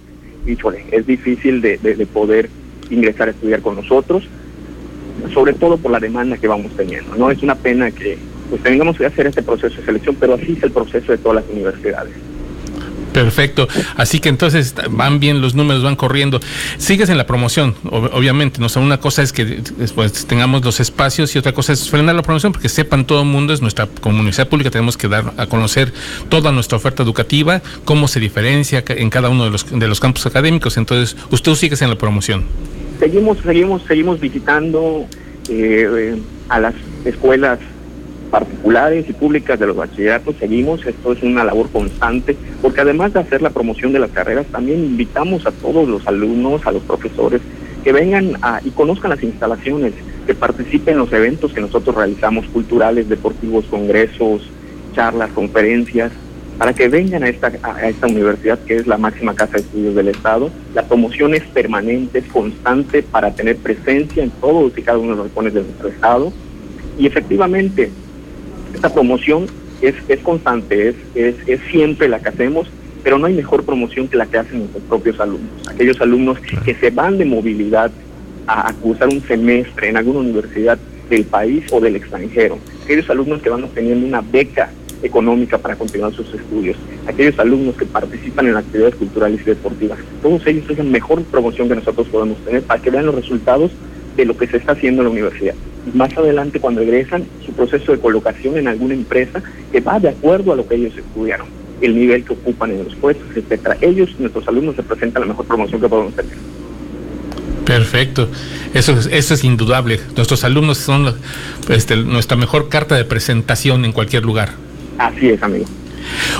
[0.46, 1.78] híjole, es difícil de,
[2.12, 2.48] poder
[2.90, 4.28] ingresar a estudiar con nosotros,
[5.32, 7.14] sobre todo por la demanda que vamos teniendo.
[7.16, 8.18] No es una pena que
[8.50, 11.42] pues tengamos que hacer este proceso de selección, pero así es el proceso de todas
[11.42, 12.12] las universidades.
[13.12, 13.68] Perfecto.
[13.96, 16.40] Así que entonces van bien los números, van corriendo.
[16.78, 18.60] Sigues en la promoción, obviamente.
[18.60, 18.68] ¿no?
[18.80, 22.52] una cosa es que después tengamos los espacios y otra cosa es frenar la promoción
[22.52, 25.92] porque sepan todo el mundo, es nuestra comunidad pública, tenemos que dar a conocer
[26.28, 30.24] toda nuestra oferta educativa, cómo se diferencia en cada uno de los, de los campos
[30.26, 30.76] académicos.
[30.76, 32.44] Entonces, usted sigue en la promoción.
[32.98, 35.06] Seguimos, seguimos, seguimos visitando
[35.48, 36.16] eh,
[36.48, 37.58] a las escuelas
[38.32, 43.20] particulares y públicas de los bachilleratos seguimos, esto es una labor constante, porque además de
[43.20, 47.42] hacer la promoción de las carreras, también invitamos a todos los alumnos, a los profesores,
[47.84, 48.32] que vengan
[48.64, 49.92] y conozcan las instalaciones,
[50.26, 54.48] que participen en los eventos que nosotros realizamos, culturales, deportivos, congresos,
[54.94, 56.10] charlas, conferencias,
[56.56, 59.94] para que vengan a esta, a esta universidad que es la máxima casa de estudios
[59.94, 60.50] del Estado.
[60.74, 65.16] La promoción es permanente, es constante para tener presencia en todos y cada uno de
[65.16, 66.32] los rincones de nuestro Estado.
[66.98, 67.90] Y efectivamente,
[68.74, 69.46] esta promoción
[69.80, 72.68] es, es constante, es, es, es siempre la que hacemos,
[73.02, 75.50] pero no hay mejor promoción que la que hacen nuestros propios alumnos.
[75.68, 77.90] Aquellos alumnos que se van de movilidad
[78.46, 82.58] a, cursar un semestre en alguna universidad del país o del extranjero.
[82.84, 84.70] Aquellos alumnos que van obteniendo una beca
[85.02, 89.98] económica para continuar sus estudios, aquellos alumnos que participan en actividades culturales y deportivas.
[90.22, 93.72] Todos ellos es la mejor promoción que nosotros podemos tener para que vean los resultados
[94.16, 95.54] de lo que se está haciendo en la universidad
[95.94, 100.52] más adelante cuando egresan su proceso de colocación en alguna empresa que va de acuerdo
[100.52, 101.46] a lo que ellos estudiaron,
[101.80, 103.76] el nivel que ocupan en los puestos, etcétera.
[103.80, 106.32] Ellos, nuestros alumnos, representan la mejor promoción que podemos tener.
[107.64, 108.28] Perfecto,
[108.74, 110.00] eso es, eso es indudable.
[110.16, 111.14] Nuestros alumnos son
[111.68, 114.50] este, nuestra mejor carta de presentación en cualquier lugar.
[114.98, 115.64] Así es, amigo.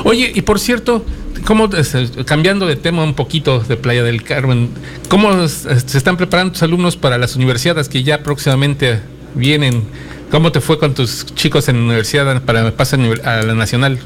[0.05, 1.05] Oye, y por cierto,
[1.45, 4.71] ¿cómo, este, cambiando de tema un poquito de Playa del Carmen,
[5.09, 9.01] ¿cómo se están preparando tus alumnos para las universidades que ya próximamente
[9.35, 9.83] vienen.
[10.31, 13.99] ¿Cómo te fue con tus chicos en la universidad para pasar a la nacional?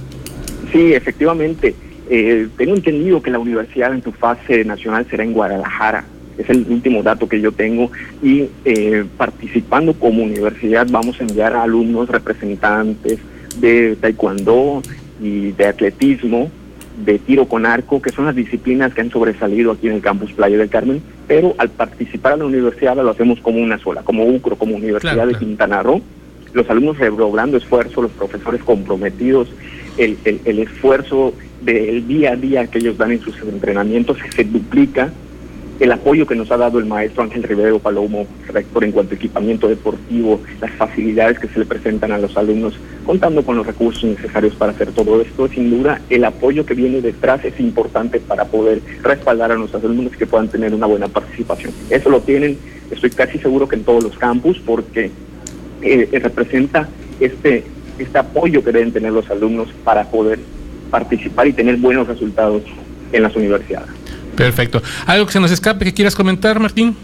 [0.73, 1.75] Sí, efectivamente.
[2.09, 6.05] Eh, tengo entendido que la universidad en su fase nacional será en Guadalajara.
[6.39, 7.91] Es el último dato que yo tengo.
[8.23, 13.19] Y eh, participando como universidad vamos a enviar a alumnos representantes
[13.61, 14.83] de taekwondo
[15.23, 16.51] y de atletismo
[17.05, 20.33] de tiro con arco, que son las disciplinas que han sobresalido aquí en el campus
[20.33, 24.25] Playa del Carmen, pero al participar a la universidad lo hacemos como una sola, como
[24.25, 26.01] UCRO, como Universidad de Quintana Roo,
[26.53, 29.49] los alumnos redoblando esfuerzo, los profesores comprometidos,
[29.99, 34.45] el, el, el esfuerzo del día a día que ellos dan en sus entrenamientos se
[34.45, 35.13] duplica
[35.79, 39.17] el apoyo que nos ha dado el maestro Ángel Rivero Palomo, rector en cuanto a
[39.17, 44.05] equipamiento deportivo, las facilidades que se le presentan a los alumnos, contando con los recursos
[44.05, 48.47] necesarios para hacer todo esto, sin duda el apoyo que viene detrás es importante para
[48.47, 51.73] poder respaldar a nuestros alumnos que puedan tener una buena participación.
[51.91, 52.59] Eso lo tienen,
[52.91, 55.11] estoy casi seguro que en todos los campus, porque
[55.83, 56.89] eh, eh, representa
[57.21, 57.65] este,
[57.99, 60.39] este apoyo que deben tener los alumnos para poder
[60.91, 62.63] participar y tener buenos resultados
[63.13, 64.06] en las universidades.
[64.37, 64.83] Perfecto.
[65.07, 66.95] ¿Algo que se nos escape que quieras comentar, Martín?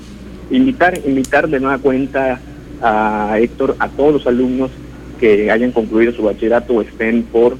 [0.50, 2.40] Invitar, invitar de nueva cuenta
[2.82, 4.70] a Héctor, a todos los alumnos
[5.18, 7.56] que hayan concluido su bachillerato o estén por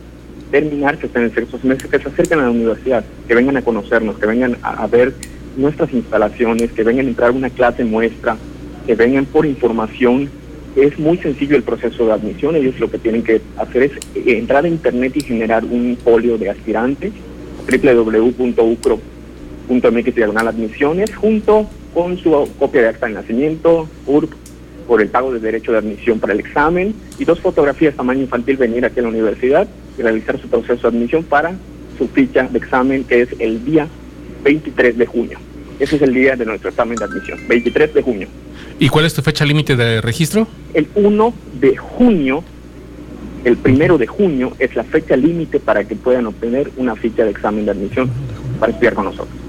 [0.51, 3.63] terminar, que estén en sexto semestre, que se acerquen a la universidad, que vengan a
[3.63, 5.15] conocernos, que vengan a, ver
[5.57, 8.37] nuestras instalaciones, que vengan a entrar a una clase muestra,
[8.87, 10.29] que vengan por información.
[10.77, 12.57] Es muy sencillo el proceso de admisión.
[12.57, 13.93] Ellos lo que tienen que hacer es
[14.27, 17.13] entrar a internet y generar un folio de aspirante
[19.69, 24.33] www.ucro .mx diagonal admisiones junto con su copia de acta de nacimiento, URP
[24.87, 28.57] por el pago de derecho de admisión para el examen y dos fotografías tamaño infantil
[28.57, 31.55] venir aquí a la universidad y realizar su proceso de admisión para
[31.97, 33.87] su ficha de examen que es el día
[34.45, 35.39] 23 de junio.
[35.79, 38.29] Ese es el día de nuestro examen de admisión, 23 de junio.
[38.79, 40.47] ¿Y cuál es tu fecha límite de registro?
[40.75, 42.43] El 1 de junio,
[43.45, 47.31] el primero de junio es la fecha límite para que puedan obtener una ficha de
[47.31, 48.11] examen de admisión
[48.59, 49.42] para estudiar con nosotros.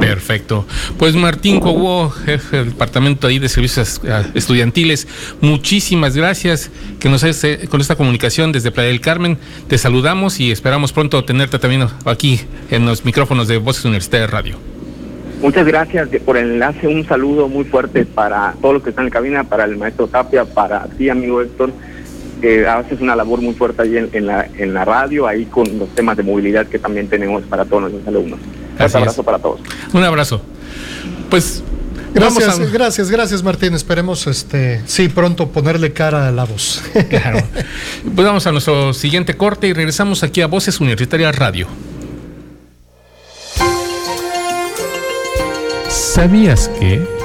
[0.00, 0.66] Perfecto.
[0.98, 5.06] Pues Martín Cobo, jefe del departamento ahí de servicios eh, estudiantiles,
[5.40, 9.38] muchísimas gracias que nos hace con esta comunicación desde Playa del Carmen.
[9.68, 14.26] Te saludamos y esperamos pronto tenerte también aquí en los micrófonos de Voces Universidad de
[14.26, 14.56] Radio.
[15.42, 16.86] Muchas gracias por el enlace.
[16.86, 20.06] Un saludo muy fuerte para todos los que están en la cabina, para el maestro
[20.06, 21.72] Tapia, para ti, amigo Héctor
[22.40, 25.88] que haces una labor muy fuerte ahí en, la, en la radio, ahí con los
[25.90, 28.40] temas de movilidad que también tenemos para todos nuestros alumnos.
[28.86, 29.60] Un abrazo para todos.
[29.92, 30.42] Un abrazo.
[31.28, 31.62] Pues
[32.12, 33.74] Gracias, gracias, gracias Martín.
[33.74, 36.82] Esperemos, este, sí, pronto ponerle cara a la voz.
[37.08, 37.42] Claro.
[38.14, 41.66] Pues vamos a nuestro siguiente corte y regresamos aquí a Voces Universitarias Radio.
[45.88, 47.19] ¿Sabías que?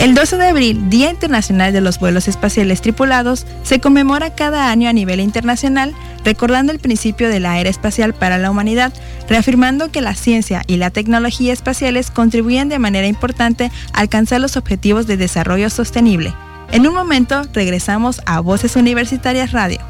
[0.00, 4.88] El 12 de abril, Día Internacional de los Vuelos Espaciales Tripulados, se conmemora cada año
[4.88, 8.94] a nivel internacional, recordando el principio de la era espacial para la humanidad,
[9.28, 14.56] reafirmando que la ciencia y la tecnología espaciales contribuyen de manera importante a alcanzar los
[14.56, 16.32] objetivos de desarrollo sostenible.
[16.72, 19.80] En un momento regresamos a Voces Universitarias Radio.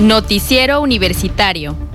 [0.00, 1.85] Noticiero Universitario.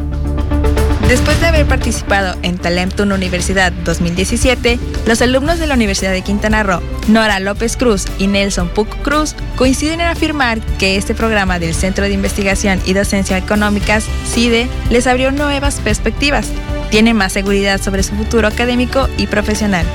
[1.12, 6.63] Después de haber participado en Talentum Universidad 2017, los alumnos de la Universidad de Quintana
[6.63, 11.76] Roo, Nora López Cruz y Nelson Puc Cruz, coinciden en afirmar que este programa del
[11.76, 16.47] Centro de Investigación y Docencia Económicas, CIDE, les abrió nuevas perspectivas.
[16.91, 19.86] Tienen más seguridad sobre su futuro académico y profesional.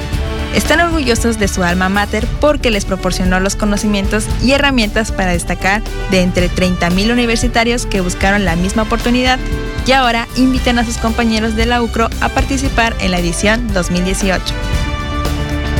[0.56, 5.82] Están orgullosos de su alma mater porque les proporcionó los conocimientos y herramientas para destacar
[6.10, 9.38] de entre 30.000 universitarios que buscaron la misma oportunidad
[9.86, 14.42] y ahora invitan a sus compañeros de la UCRO a participar en la edición 2018.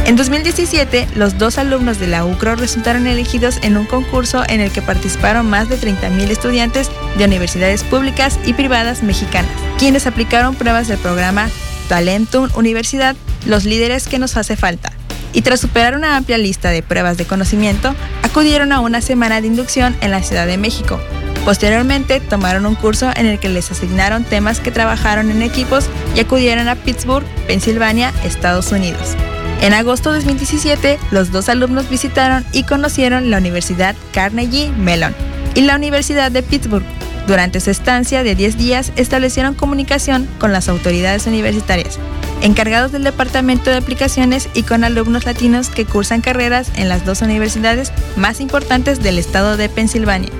[0.05, 4.71] En 2017, los dos alumnos de la UCRO resultaron elegidos en un concurso en el
[4.71, 10.87] que participaron más de 30.000 estudiantes de universidades públicas y privadas mexicanas, quienes aplicaron pruebas
[10.87, 11.49] del programa
[11.89, 14.93] Talentum Universidad los líderes que nos hace falta.
[15.33, 19.47] Y tras superar una amplia lista de pruebas de conocimiento, acudieron a una semana de
[19.47, 21.01] inducción en la Ciudad de México.
[21.45, 26.21] Posteriormente tomaron un curso en el que les asignaron temas que trabajaron en equipos y
[26.21, 29.15] acudieron a Pittsburgh, Pensilvania, Estados Unidos.
[29.61, 35.15] En agosto de 2017, los dos alumnos visitaron y conocieron la Universidad Carnegie Mellon
[35.55, 36.85] y la Universidad de Pittsburgh.
[37.27, 41.99] Durante su estancia de 10 días establecieron comunicación con las autoridades universitarias,
[42.43, 47.23] encargados del Departamento de Aplicaciones y con alumnos latinos que cursan carreras en las dos
[47.23, 50.31] universidades más importantes del estado de Pensilvania.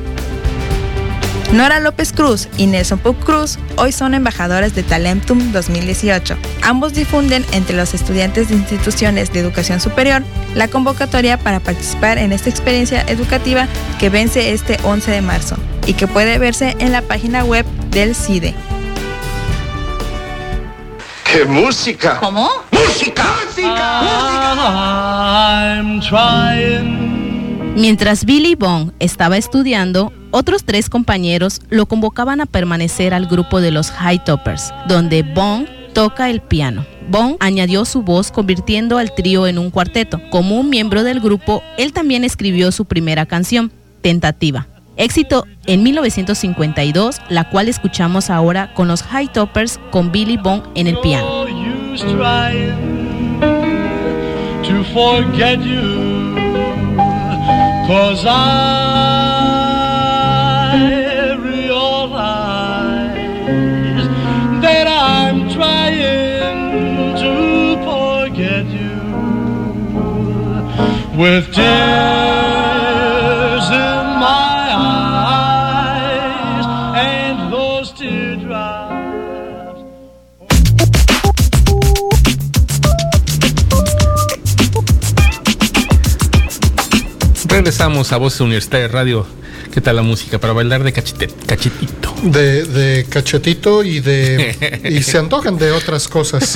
[1.53, 6.37] Nora López Cruz y Nelson Puck Cruz hoy son embajadores de Talentum 2018.
[6.63, 10.23] Ambos difunden entre los estudiantes de instituciones de educación superior
[10.55, 13.69] la convocatoria para participar en esta experiencia educativa
[14.01, 15.57] que vence este 11 de marzo
[15.87, 18.55] y que puede verse en la página web del CIDE.
[21.33, 22.19] ¡Qué música!
[22.21, 22.49] ¿Cómo?
[22.71, 23.25] ¡Música!
[27.75, 33.71] Mientras Billy Bond estaba estudiando, otros tres compañeros lo convocaban a permanecer al grupo de
[33.71, 36.87] los High Toppers, donde Bond toca el piano.
[37.09, 40.21] Bond añadió su voz convirtiendo al trío en un cuarteto.
[40.31, 44.69] Como un miembro del grupo, él también escribió su primera canción, Tentativa.
[44.97, 50.87] Éxito en 1952, la cual escuchamos ahora con los High Toppers con Billy Bond en
[50.87, 51.47] el piano.
[87.57, 89.27] Regresamos a Voces Universitarias Radio.
[89.73, 90.39] ¿Qué tal la música?
[90.39, 92.15] Para bailar de cachete- cachetito.
[92.23, 94.83] De, de cachetito y de.
[94.91, 96.55] Y se antojan de otras cosas.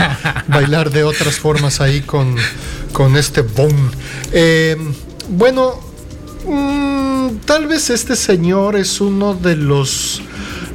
[0.49, 2.37] bailar de otras formas ahí con,
[2.93, 3.91] con este boom.
[4.35, 4.77] Eh,
[5.31, 5.81] bueno,
[6.47, 10.21] mm, tal vez este señor es uno de los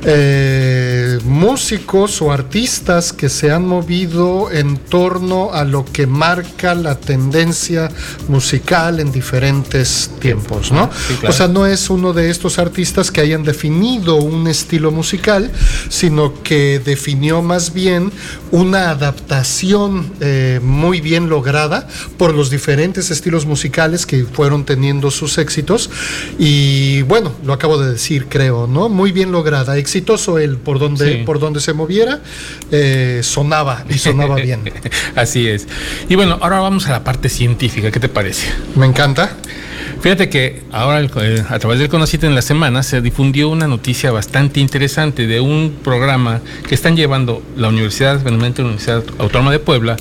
[0.05, 6.99] eh, músicos o artistas que se han movido en torno a lo que marca la
[6.99, 7.89] tendencia
[8.27, 10.89] musical en diferentes tiempos, ¿no?
[11.07, 11.33] Sí, claro.
[11.33, 15.51] O sea, no es uno de estos artistas que hayan definido un estilo musical,
[15.89, 18.11] sino que definió más bien
[18.51, 25.37] una adaptación eh, muy bien lograda por los diferentes estilos musicales que fueron teniendo sus
[25.37, 25.89] éxitos.
[26.39, 28.89] Y bueno, lo acabo de decir, creo, ¿no?
[28.89, 31.23] Muy bien lograda, exitoso él por donde, Sí.
[31.25, 32.21] por donde se moviera,
[32.71, 34.61] eh, sonaba y sonaba bien.
[35.15, 35.67] Así es.
[36.09, 37.91] Y bueno, ahora vamos a la parte científica.
[37.91, 38.47] ¿Qué te parece?
[38.75, 39.37] Me encanta.
[40.01, 44.11] Fíjate que ahora eh, a través del Conocite en la semana se difundió una noticia
[44.11, 49.97] bastante interesante de un programa que están llevando la Universidad, Benemérita Universidad Autónoma de Puebla,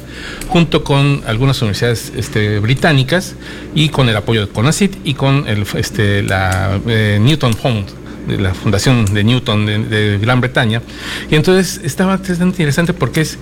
[0.48, 3.34] junto con algunas universidades este, británicas
[3.74, 8.38] y con el apoyo de CONACIT y con el, este, la eh, Newton Fund de
[8.38, 10.82] la Fundación de Newton de, Gran Bretaña.
[11.30, 13.38] Y entonces estaba interesante porque es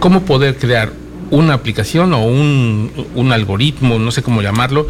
[0.00, 0.92] cómo poder crear
[1.30, 4.86] una aplicación o un, un, algoritmo, no sé cómo llamarlo,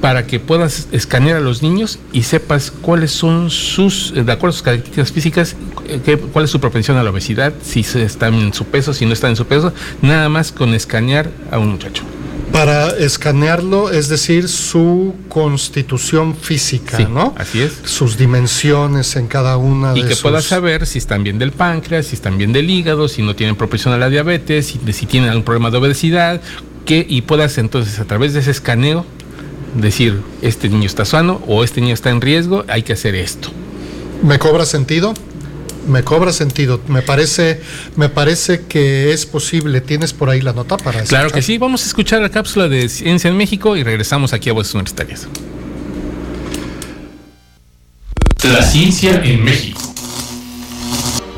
[0.00, 4.52] para que puedas escanear a los niños y sepas cuáles son sus, de acuerdo a
[4.52, 5.56] sus características físicas,
[6.04, 9.12] qué, cuál es su propensión a la obesidad, si está en su peso, si no
[9.12, 12.02] está en su peso, nada más con escanear a un muchacho.
[12.52, 17.34] Para escanearlo, es decir, su constitución física, Sí, ¿no?
[17.36, 17.72] Así es.
[17.84, 20.22] Sus dimensiones en cada una Y de que sus...
[20.22, 23.56] puedas saber si están bien del páncreas, si están bien del hígado, si no tienen
[23.56, 26.40] propensión a la diabetes, si, si tienen algún problema de obesidad,
[26.86, 29.04] que, y puedas entonces a través de ese escaneo
[29.74, 33.48] decir, este niño está sano o este niño está en riesgo, hay que hacer esto.
[34.22, 35.14] ¿Me cobra sentido?
[35.86, 36.80] Me cobra sentido.
[36.88, 37.60] Me parece,
[37.96, 39.80] me parece que es posible.
[39.80, 41.32] ¿Tienes por ahí la nota para Claro escuchar?
[41.32, 44.52] que sí, vamos a escuchar la cápsula de Ciencia en México y regresamos aquí a
[44.52, 45.26] Voces Universitarias.
[48.42, 49.80] La ciencia en México.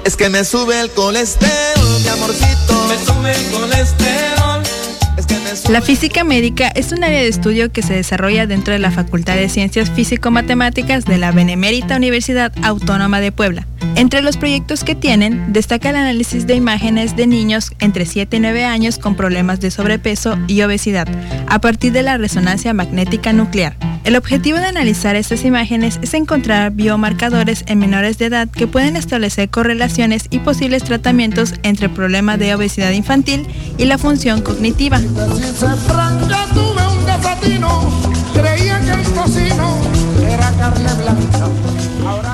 [0.05, 2.86] Es que me sube el colesterol, mi amorcito.
[2.88, 4.55] Me sube el colesterol.
[5.68, 9.34] La física médica es un área de estudio que se desarrolla dentro de la Facultad
[9.34, 13.66] de Ciencias Físico-Matemáticas de la Benemérita Universidad Autónoma de Puebla.
[13.96, 18.40] Entre los proyectos que tienen, destaca el análisis de imágenes de niños entre 7 y
[18.40, 21.09] 9 años con problemas de sobrepeso y obesidad,
[21.48, 23.76] a partir de la resonancia magnética nuclear.
[24.07, 28.94] El objetivo de analizar estas imágenes es encontrar biomarcadores en menores de edad que pueden
[28.94, 33.48] establecer correlaciones y posibles tratamientos entre el problema de obesidad infantil
[33.78, 35.00] y la función cognitiva.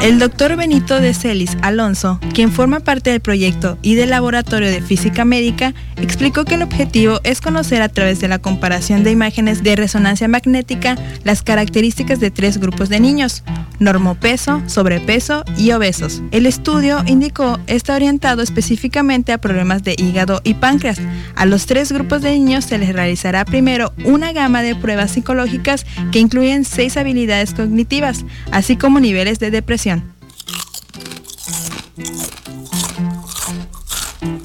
[0.02, 4.82] El doctor Benito de Celis Alonso, quien forma parte del proyecto y del Laboratorio de
[4.82, 9.62] Física Médica, explicó que el objetivo es conocer a través de la comparación de imágenes
[9.62, 13.44] de resonancia magnética las características de tres grupos de niños,
[13.78, 16.20] normopeso, sobrepeso y obesos.
[16.32, 21.00] El estudio, indicó, está orientado específicamente a problemas de hígado y páncreas.
[21.36, 25.86] A los tres grupos de niños se les realizará primero una gama de pruebas psicológicas
[26.10, 29.91] que incluyen seis habilidades cognitivas, así como niveles de depresión.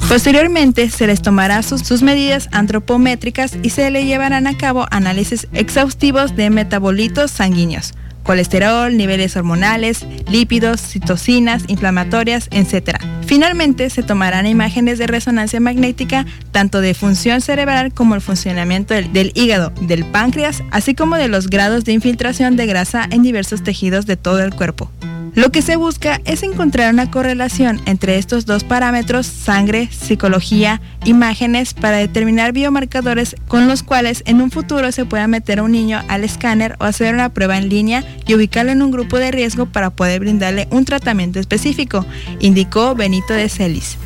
[0.08, 5.47] Posteriormente se les tomará sus, sus medidas antropométricas y se le llevarán a cabo análisis
[5.51, 7.93] exhaustivos de metabolitos sanguíneos,
[8.24, 12.99] colesterol, niveles hormonales, lípidos, citocinas, inflamatorias, etc.
[13.26, 19.12] Finalmente se tomarán imágenes de resonancia magnética tanto de función cerebral como el funcionamiento del,
[19.12, 23.62] del hígado, del páncreas, así como de los grados de infiltración de grasa en diversos
[23.62, 24.89] tejidos de todo el cuerpo.
[25.36, 31.73] Lo que se busca es encontrar una correlación entre estos dos parámetros, sangre, psicología, imágenes,
[31.73, 36.01] para determinar biomarcadores con los cuales en un futuro se pueda meter a un niño
[36.07, 39.67] al escáner o hacer una prueba en línea y ubicarlo en un grupo de riesgo
[39.67, 42.05] para poder brindarle un tratamiento específico,
[42.39, 43.97] indicó Benito de Celis.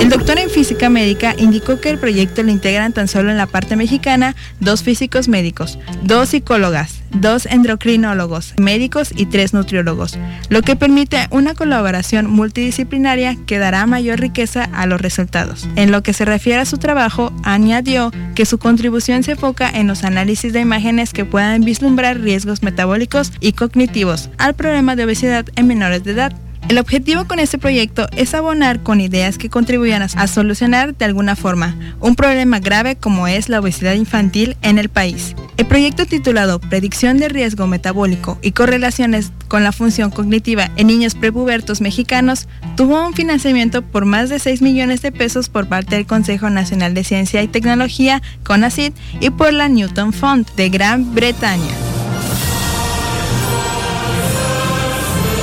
[0.00, 3.46] El doctor en física médica indicó que el proyecto lo integran tan solo en la
[3.46, 10.16] parte mexicana dos físicos médicos, dos psicólogas, dos endocrinólogos médicos y tres nutriólogos,
[10.50, 15.68] lo que permite una colaboración multidisciplinaria que dará mayor riqueza a los resultados.
[15.74, 19.88] En lo que se refiere a su trabajo, añadió que su contribución se enfoca en
[19.88, 25.46] los análisis de imágenes que puedan vislumbrar riesgos metabólicos y cognitivos al problema de obesidad
[25.56, 26.47] en menores de edad.
[26.68, 31.34] El objetivo con este proyecto es abonar con ideas que contribuyan a, solucionar de alguna
[31.34, 35.34] forma un problema grave como es la obesidad infantil en el país.
[35.56, 41.14] El proyecto titulado Predicción de riesgo metabólico y correlaciones con la función cognitiva en niños
[41.14, 46.06] prepubertos mexicanos tuvo un financiamiento por más de 6 millones de pesos por parte del
[46.06, 51.87] Consejo Nacional de Ciencia y Tecnología, CONACYT, y por la Newton Fund de Gran Bretaña.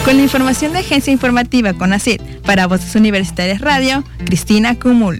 [0.05, 5.19] Con la información de Agencia Informativa CONACYT para Voces Universitarias Radio, Cristina Cumul.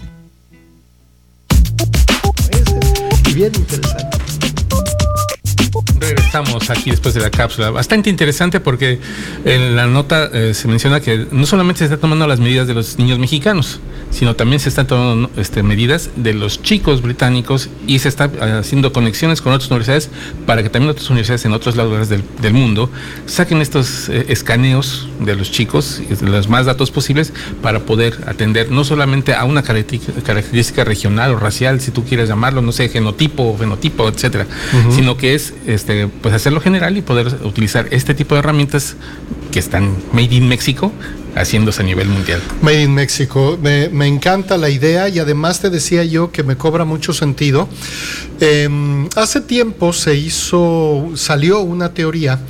[3.34, 4.16] Bien interesante.
[6.36, 7.70] Regresamos aquí después de la cápsula.
[7.70, 8.98] Bastante interesante porque
[9.46, 12.74] en la nota eh, se menciona que no solamente se están tomando las medidas de
[12.74, 13.80] los niños mexicanos,
[14.10, 18.58] sino también se están tomando este, medidas de los chicos británicos y se está eh,
[18.60, 20.10] haciendo conexiones con otras universidades
[20.44, 22.90] para que también otras universidades en otros lugares del, del mundo
[23.24, 27.32] saquen estos eh, escaneos de los chicos, los más datos posibles,
[27.62, 32.60] para poder atender no solamente a una característica, regional o racial, si tú quieres llamarlo,
[32.60, 34.46] no sé, genotipo, fenotipo, etcétera,
[34.90, 38.96] sino que es este, pues hacerlo general y poder utilizar este tipo de herramientas
[39.52, 40.90] que están made in México
[41.36, 42.40] haciéndose a nivel mundial.
[42.62, 43.58] Made in México.
[43.62, 47.68] Me, me encanta la idea y además te decía yo que me cobra mucho sentido.
[48.40, 48.68] Eh,
[49.16, 52.40] hace tiempo se hizo, salió una teoría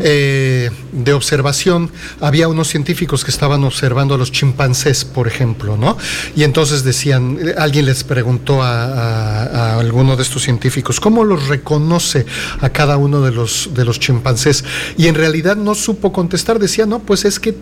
[0.00, 1.90] eh, de observación.
[2.20, 5.96] Había unos científicos que estaban observando a los chimpancés, por ejemplo, ¿no?
[6.36, 9.42] Y entonces decían, eh, alguien les preguntó a, a-
[9.74, 12.26] a alguno de estos científicos, ¿cómo los reconoce
[12.60, 14.64] a cada uno de los, de los chimpancés?
[14.96, 17.54] Y en realidad no supo contestar, decía, no, pues es que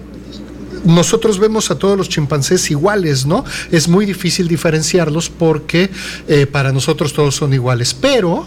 [0.85, 3.45] nosotros vemos a todos los chimpancés iguales, ¿no?
[3.71, 5.91] Es muy difícil diferenciarlos porque
[6.29, 8.47] eh, para nosotros todos son iguales, pero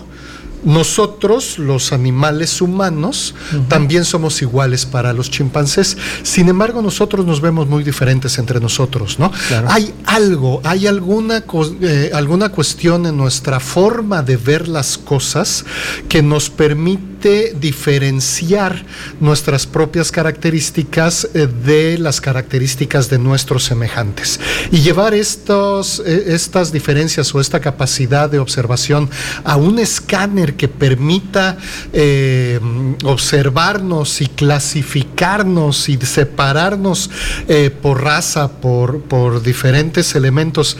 [0.63, 3.35] nosotros, los animales humanos,
[3.67, 5.97] también somos iguales para los chimpancés.
[6.23, 9.31] Sin embargo, nosotros nos vemos muy diferentes entre nosotros, ¿no?
[9.67, 11.43] Hay algo, hay alguna,
[11.81, 15.65] eh, alguna cuestión en nuestra forma de ver las cosas
[16.07, 18.85] que nos permite diferenciar
[19.19, 24.39] nuestras propias características eh, de las características de nuestros semejantes.
[24.71, 29.09] Y llevar estos, eh, estas diferencias o esta capacidad de observación
[29.43, 31.57] a un escáner que permita
[31.91, 32.59] eh,
[33.03, 37.09] observarnos y clasificarnos y separarnos
[37.47, 40.77] eh, por raza, por, por diferentes elementos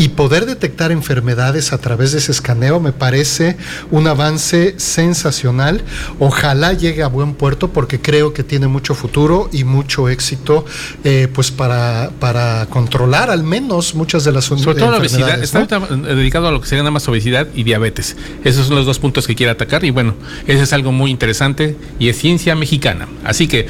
[0.00, 3.58] y poder detectar enfermedades a través de ese escaneo me parece
[3.90, 5.82] un avance sensacional.
[6.18, 10.64] Ojalá llegue a buen puerto porque creo que tiene mucho futuro y mucho éxito
[11.04, 15.64] eh, pues para, para controlar al menos muchas de las Sobre todo la obesidad, está
[15.64, 18.16] eh, dedicado a lo que sería nada más obesidad y diabetes.
[18.42, 20.14] Esos son los dos puntos que quiere atacar y bueno,
[20.46, 23.06] ese es algo muy interesante y es ciencia mexicana.
[23.22, 23.66] Así que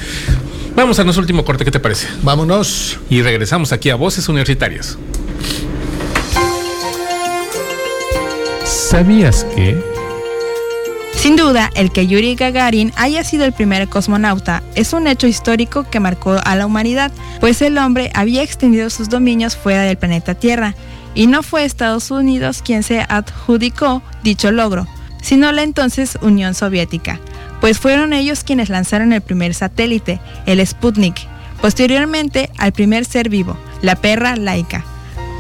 [0.77, 2.07] vamos a nuestro último corte, ¿qué te parece?
[2.23, 3.01] Vámonos.
[3.11, 4.97] Y regresamos aquí a Voces Universitarias.
[8.91, 9.81] ¿Sabías que?
[11.15, 15.85] Sin duda, el que Yuri Gagarin haya sido el primer cosmonauta es un hecho histórico
[15.89, 20.35] que marcó a la humanidad, pues el hombre había extendido sus dominios fuera del planeta
[20.35, 20.75] Tierra,
[21.15, 24.89] y no fue Estados Unidos quien se adjudicó dicho logro,
[25.23, 27.21] sino la entonces Unión Soviética,
[27.61, 31.29] pues fueron ellos quienes lanzaron el primer satélite, el Sputnik,
[31.63, 34.85] posteriormente al primer ser vivo, la perra laica.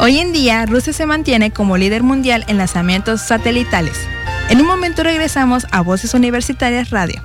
[0.02, 4.00] Hoy en día, Rusia se mantiene como líder mundial en lanzamientos satelitales.
[4.48, 7.20] En un momento regresamos a Voces Universitarias Radio.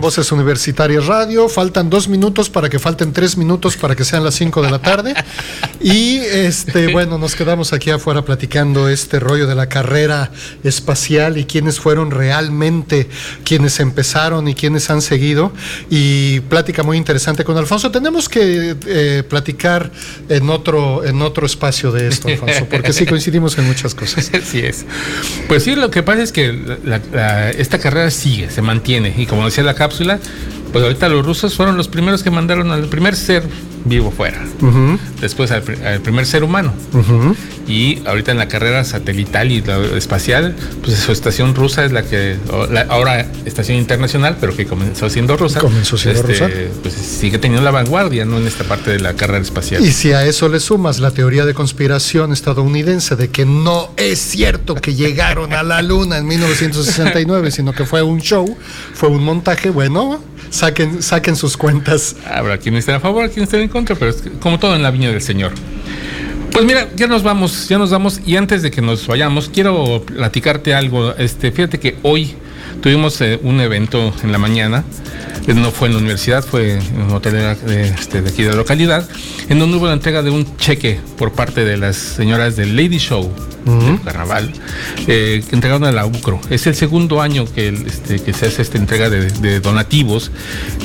[0.00, 1.48] Voces Universitarias Radio.
[1.48, 4.78] Faltan dos minutos para que falten tres minutos para que sean las cinco de la
[4.80, 5.14] tarde.
[5.80, 10.30] Y este, bueno, nos quedamos aquí afuera platicando este rollo de la carrera
[10.64, 13.08] espacial y quiénes fueron realmente
[13.44, 15.52] quienes empezaron y quienes han seguido.
[15.90, 17.90] Y plática muy interesante con Alfonso.
[17.90, 19.90] Tenemos que eh, platicar
[20.28, 24.30] en otro, en otro espacio de esto, Alfonso, porque sí coincidimos en muchas cosas.
[24.42, 24.84] Así es.
[25.48, 26.52] Pues sí, lo que pasa es que
[26.84, 29.14] la- la- esta carrera sigue, se mantiene.
[29.16, 30.20] Y como decía la cápsula,
[30.72, 33.44] pues ahorita los rusos fueron los primeros que mandaron al primer ser
[33.84, 34.42] vivo fuera.
[35.20, 36.72] Después al, pri- al primer ser humano.
[37.66, 42.02] Y ahorita en la carrera satelital y la espacial, pues su estación rusa es la
[42.02, 42.36] que,
[42.70, 45.60] la- ahora estación internacional, pero que comenzó siendo rusa.
[45.60, 46.48] Comenzó siendo rusa.
[46.82, 48.38] Pues sigue teniendo la vanguardia, ¿no?
[48.38, 49.84] En esta parte de la carrera espacial.
[49.84, 54.18] Y si a eso le sumas la teoría de conspiración estadounidense de que no es
[54.18, 58.56] cierto que llegaron a la luna en 1969, sino que fue un show,
[58.94, 62.16] fue un montaje, bueno, saquen, sus cuentas.
[62.26, 64.90] Habrá quienes estén a favor, quienes estén en contra, pero es como todo en la
[64.90, 65.52] viña del Señor.
[66.52, 70.04] Pues mira, ya nos vamos, ya nos vamos y antes de que nos vayamos, quiero
[70.04, 71.14] platicarte algo.
[71.16, 72.34] Este, fíjate que hoy
[72.82, 74.84] tuvimos eh, un evento en la mañana,
[75.46, 78.50] eh, no fue en la universidad, fue en un hotel de, este, de aquí de
[78.50, 79.08] la localidad,
[79.48, 82.98] en donde hubo la entrega de un cheque por parte de las señoras del Lady
[82.98, 83.30] Show
[83.66, 84.52] del Carnaval,
[85.06, 86.40] eh, que entregaron a la UCRO.
[86.48, 90.30] Es el segundo año que, este, que se hace esta entrega de, de donativos.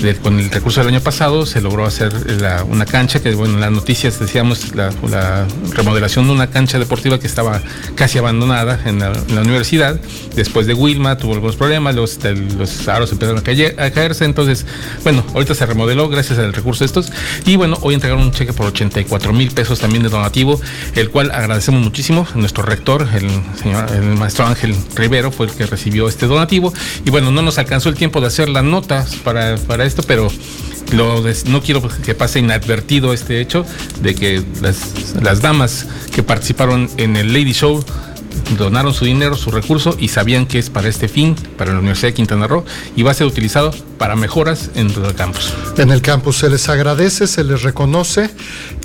[0.01, 2.11] De- con el recurso del año pasado se logró hacer
[2.41, 6.77] la- una cancha, que bueno, en las noticias decíamos la, la remodelación de una cancha
[6.77, 7.61] deportiva que estaba
[7.95, 9.97] casi abandonada en la, en la universidad.
[10.35, 14.25] Después de Wilma tuvo algunos problemas, los, este, los aros empezaron a, caer- a caerse.
[14.25, 14.65] Entonces,
[15.03, 17.11] bueno, ahorita se remodeló gracias al recurso de estos.
[17.45, 20.59] Y bueno, hoy entregaron un cheque por 84 mil pesos también de donativo,
[20.95, 22.27] el cual agradecemos muchísimo.
[22.35, 23.29] Nuestro rector, el
[23.61, 26.73] señor, el maestro Ángel Rivero, fue el que recibió este donativo.
[27.05, 30.29] Y bueno, no nos alcanzó el tiempo de hacer las notas para, para esto, pero
[30.91, 33.65] lo des- no quiero que pase inadvertido este hecho
[34.01, 37.83] de que las, las damas que participaron en el Lady Show
[38.57, 42.09] donaron su dinero, su recurso y sabían que es para este fin, para la Universidad
[42.09, 42.65] de Quintana Roo
[42.95, 45.53] y va a ser utilizado para mejoras en el campus.
[45.77, 48.29] En el campus se les agradece, se les reconoce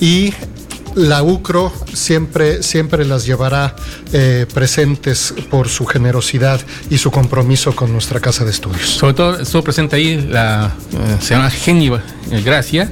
[0.00, 0.32] y
[0.94, 3.74] la UCRO siempre, siempre las llevará
[4.12, 6.60] eh, presentes por su generosidad
[6.90, 8.88] y su compromiso con nuestra casa de estudios.
[8.88, 11.90] Sobre todo estuvo presente ahí la eh, señora Geni
[12.44, 12.90] Gracia,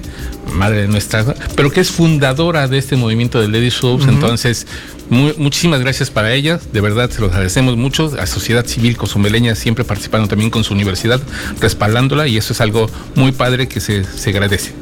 [0.52, 1.24] madre de nuestra,
[1.54, 4.06] pero que es fundadora de este movimiento de Lady Shows.
[4.08, 4.66] Entonces,
[5.08, 8.12] muchísimas gracias para ella, de verdad se los agradecemos mucho.
[8.18, 11.20] A Sociedad Civil Cozumeleña siempre participando también con su universidad,
[11.60, 14.72] respaldándola, y eso es algo muy padre que se, se agradece.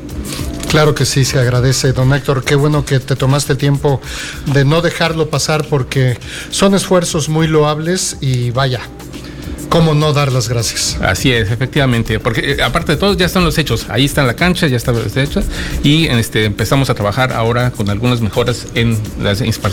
[0.69, 2.45] Claro que sí, se agradece, don Héctor.
[2.45, 4.01] Qué bueno que te tomaste tiempo
[4.47, 6.19] de no dejarlo pasar porque
[6.51, 8.81] son esfuerzos muy loables y vaya,
[9.69, 10.97] ¿Cómo no dar las gracias?
[11.01, 14.35] Así es, efectivamente, porque eh, aparte de todo ya están los hechos, ahí está la
[14.35, 15.43] cancha, ya está hecha
[15.83, 18.99] y este, empezamos a trabajar ahora con algunas mejoras en,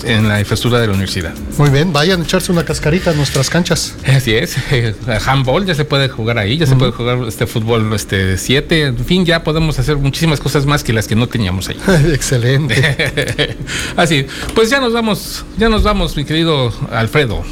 [0.04, 1.34] en la infraestructura de la universidad.
[1.58, 3.96] Muy bien, vayan a echarse una cascarita a nuestras canchas.
[4.06, 4.56] Así es,
[5.26, 9.06] handball ya se puede jugar ahí, ya se puede jugar este fútbol este 7, en
[9.06, 11.78] fin, ya podemos hacer muchísimas cosas más que las que no teníamos ahí.
[12.14, 13.58] Excelente.
[13.96, 17.44] Así, pues ya nos vamos, ya nos vamos, mi querido Alfredo.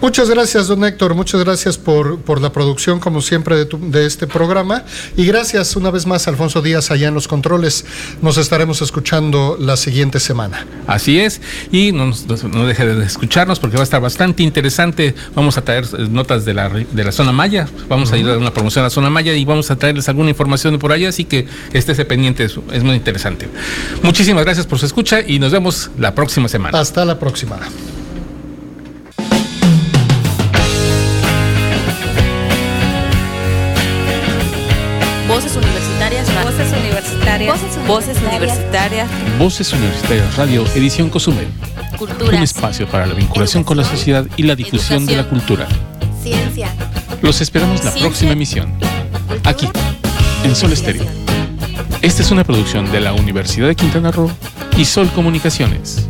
[0.00, 1.14] Muchas gracias, don Héctor.
[1.14, 4.84] Muchas gracias por, por la producción, como siempre, de, de, este programa.
[5.16, 7.84] Y gracias una vez más, Alfonso Díaz, allá en los controles.
[8.20, 10.66] Nos estaremos escuchando la siguiente semana.
[10.86, 11.40] Así es.
[11.72, 12.12] Y no,
[12.52, 15.14] no deje de escucharnos porque va a estar bastante interesante.
[15.34, 17.66] Vamos a traer eh, notas de la, de la zona Maya.
[17.88, 20.28] Vamos a ir a una promoción a la zona Maya y vamos a traerles alguna
[20.28, 21.08] información de por allá.
[21.08, 23.48] Así que estése pendiente, es, es muy interesante.
[24.02, 26.78] Muchísimas gracias por su escucha y nos vemos la próxima semana.
[26.78, 27.58] Hasta la próxima.
[37.86, 39.06] Voces Universitarias.
[39.38, 41.46] Voces Universitarias Radio, edición Cozumel.
[42.26, 45.68] Un espacio para la vinculación con la sociedad y la difusión de la cultura.
[46.22, 46.70] Ciencia.
[47.20, 48.72] Los esperamos la próxima emisión.
[49.44, 49.68] Aquí,
[50.44, 51.04] en Sol Estéreo.
[52.00, 54.30] Esta es una producción de la Universidad de Quintana Roo
[54.78, 56.08] y Sol Comunicaciones.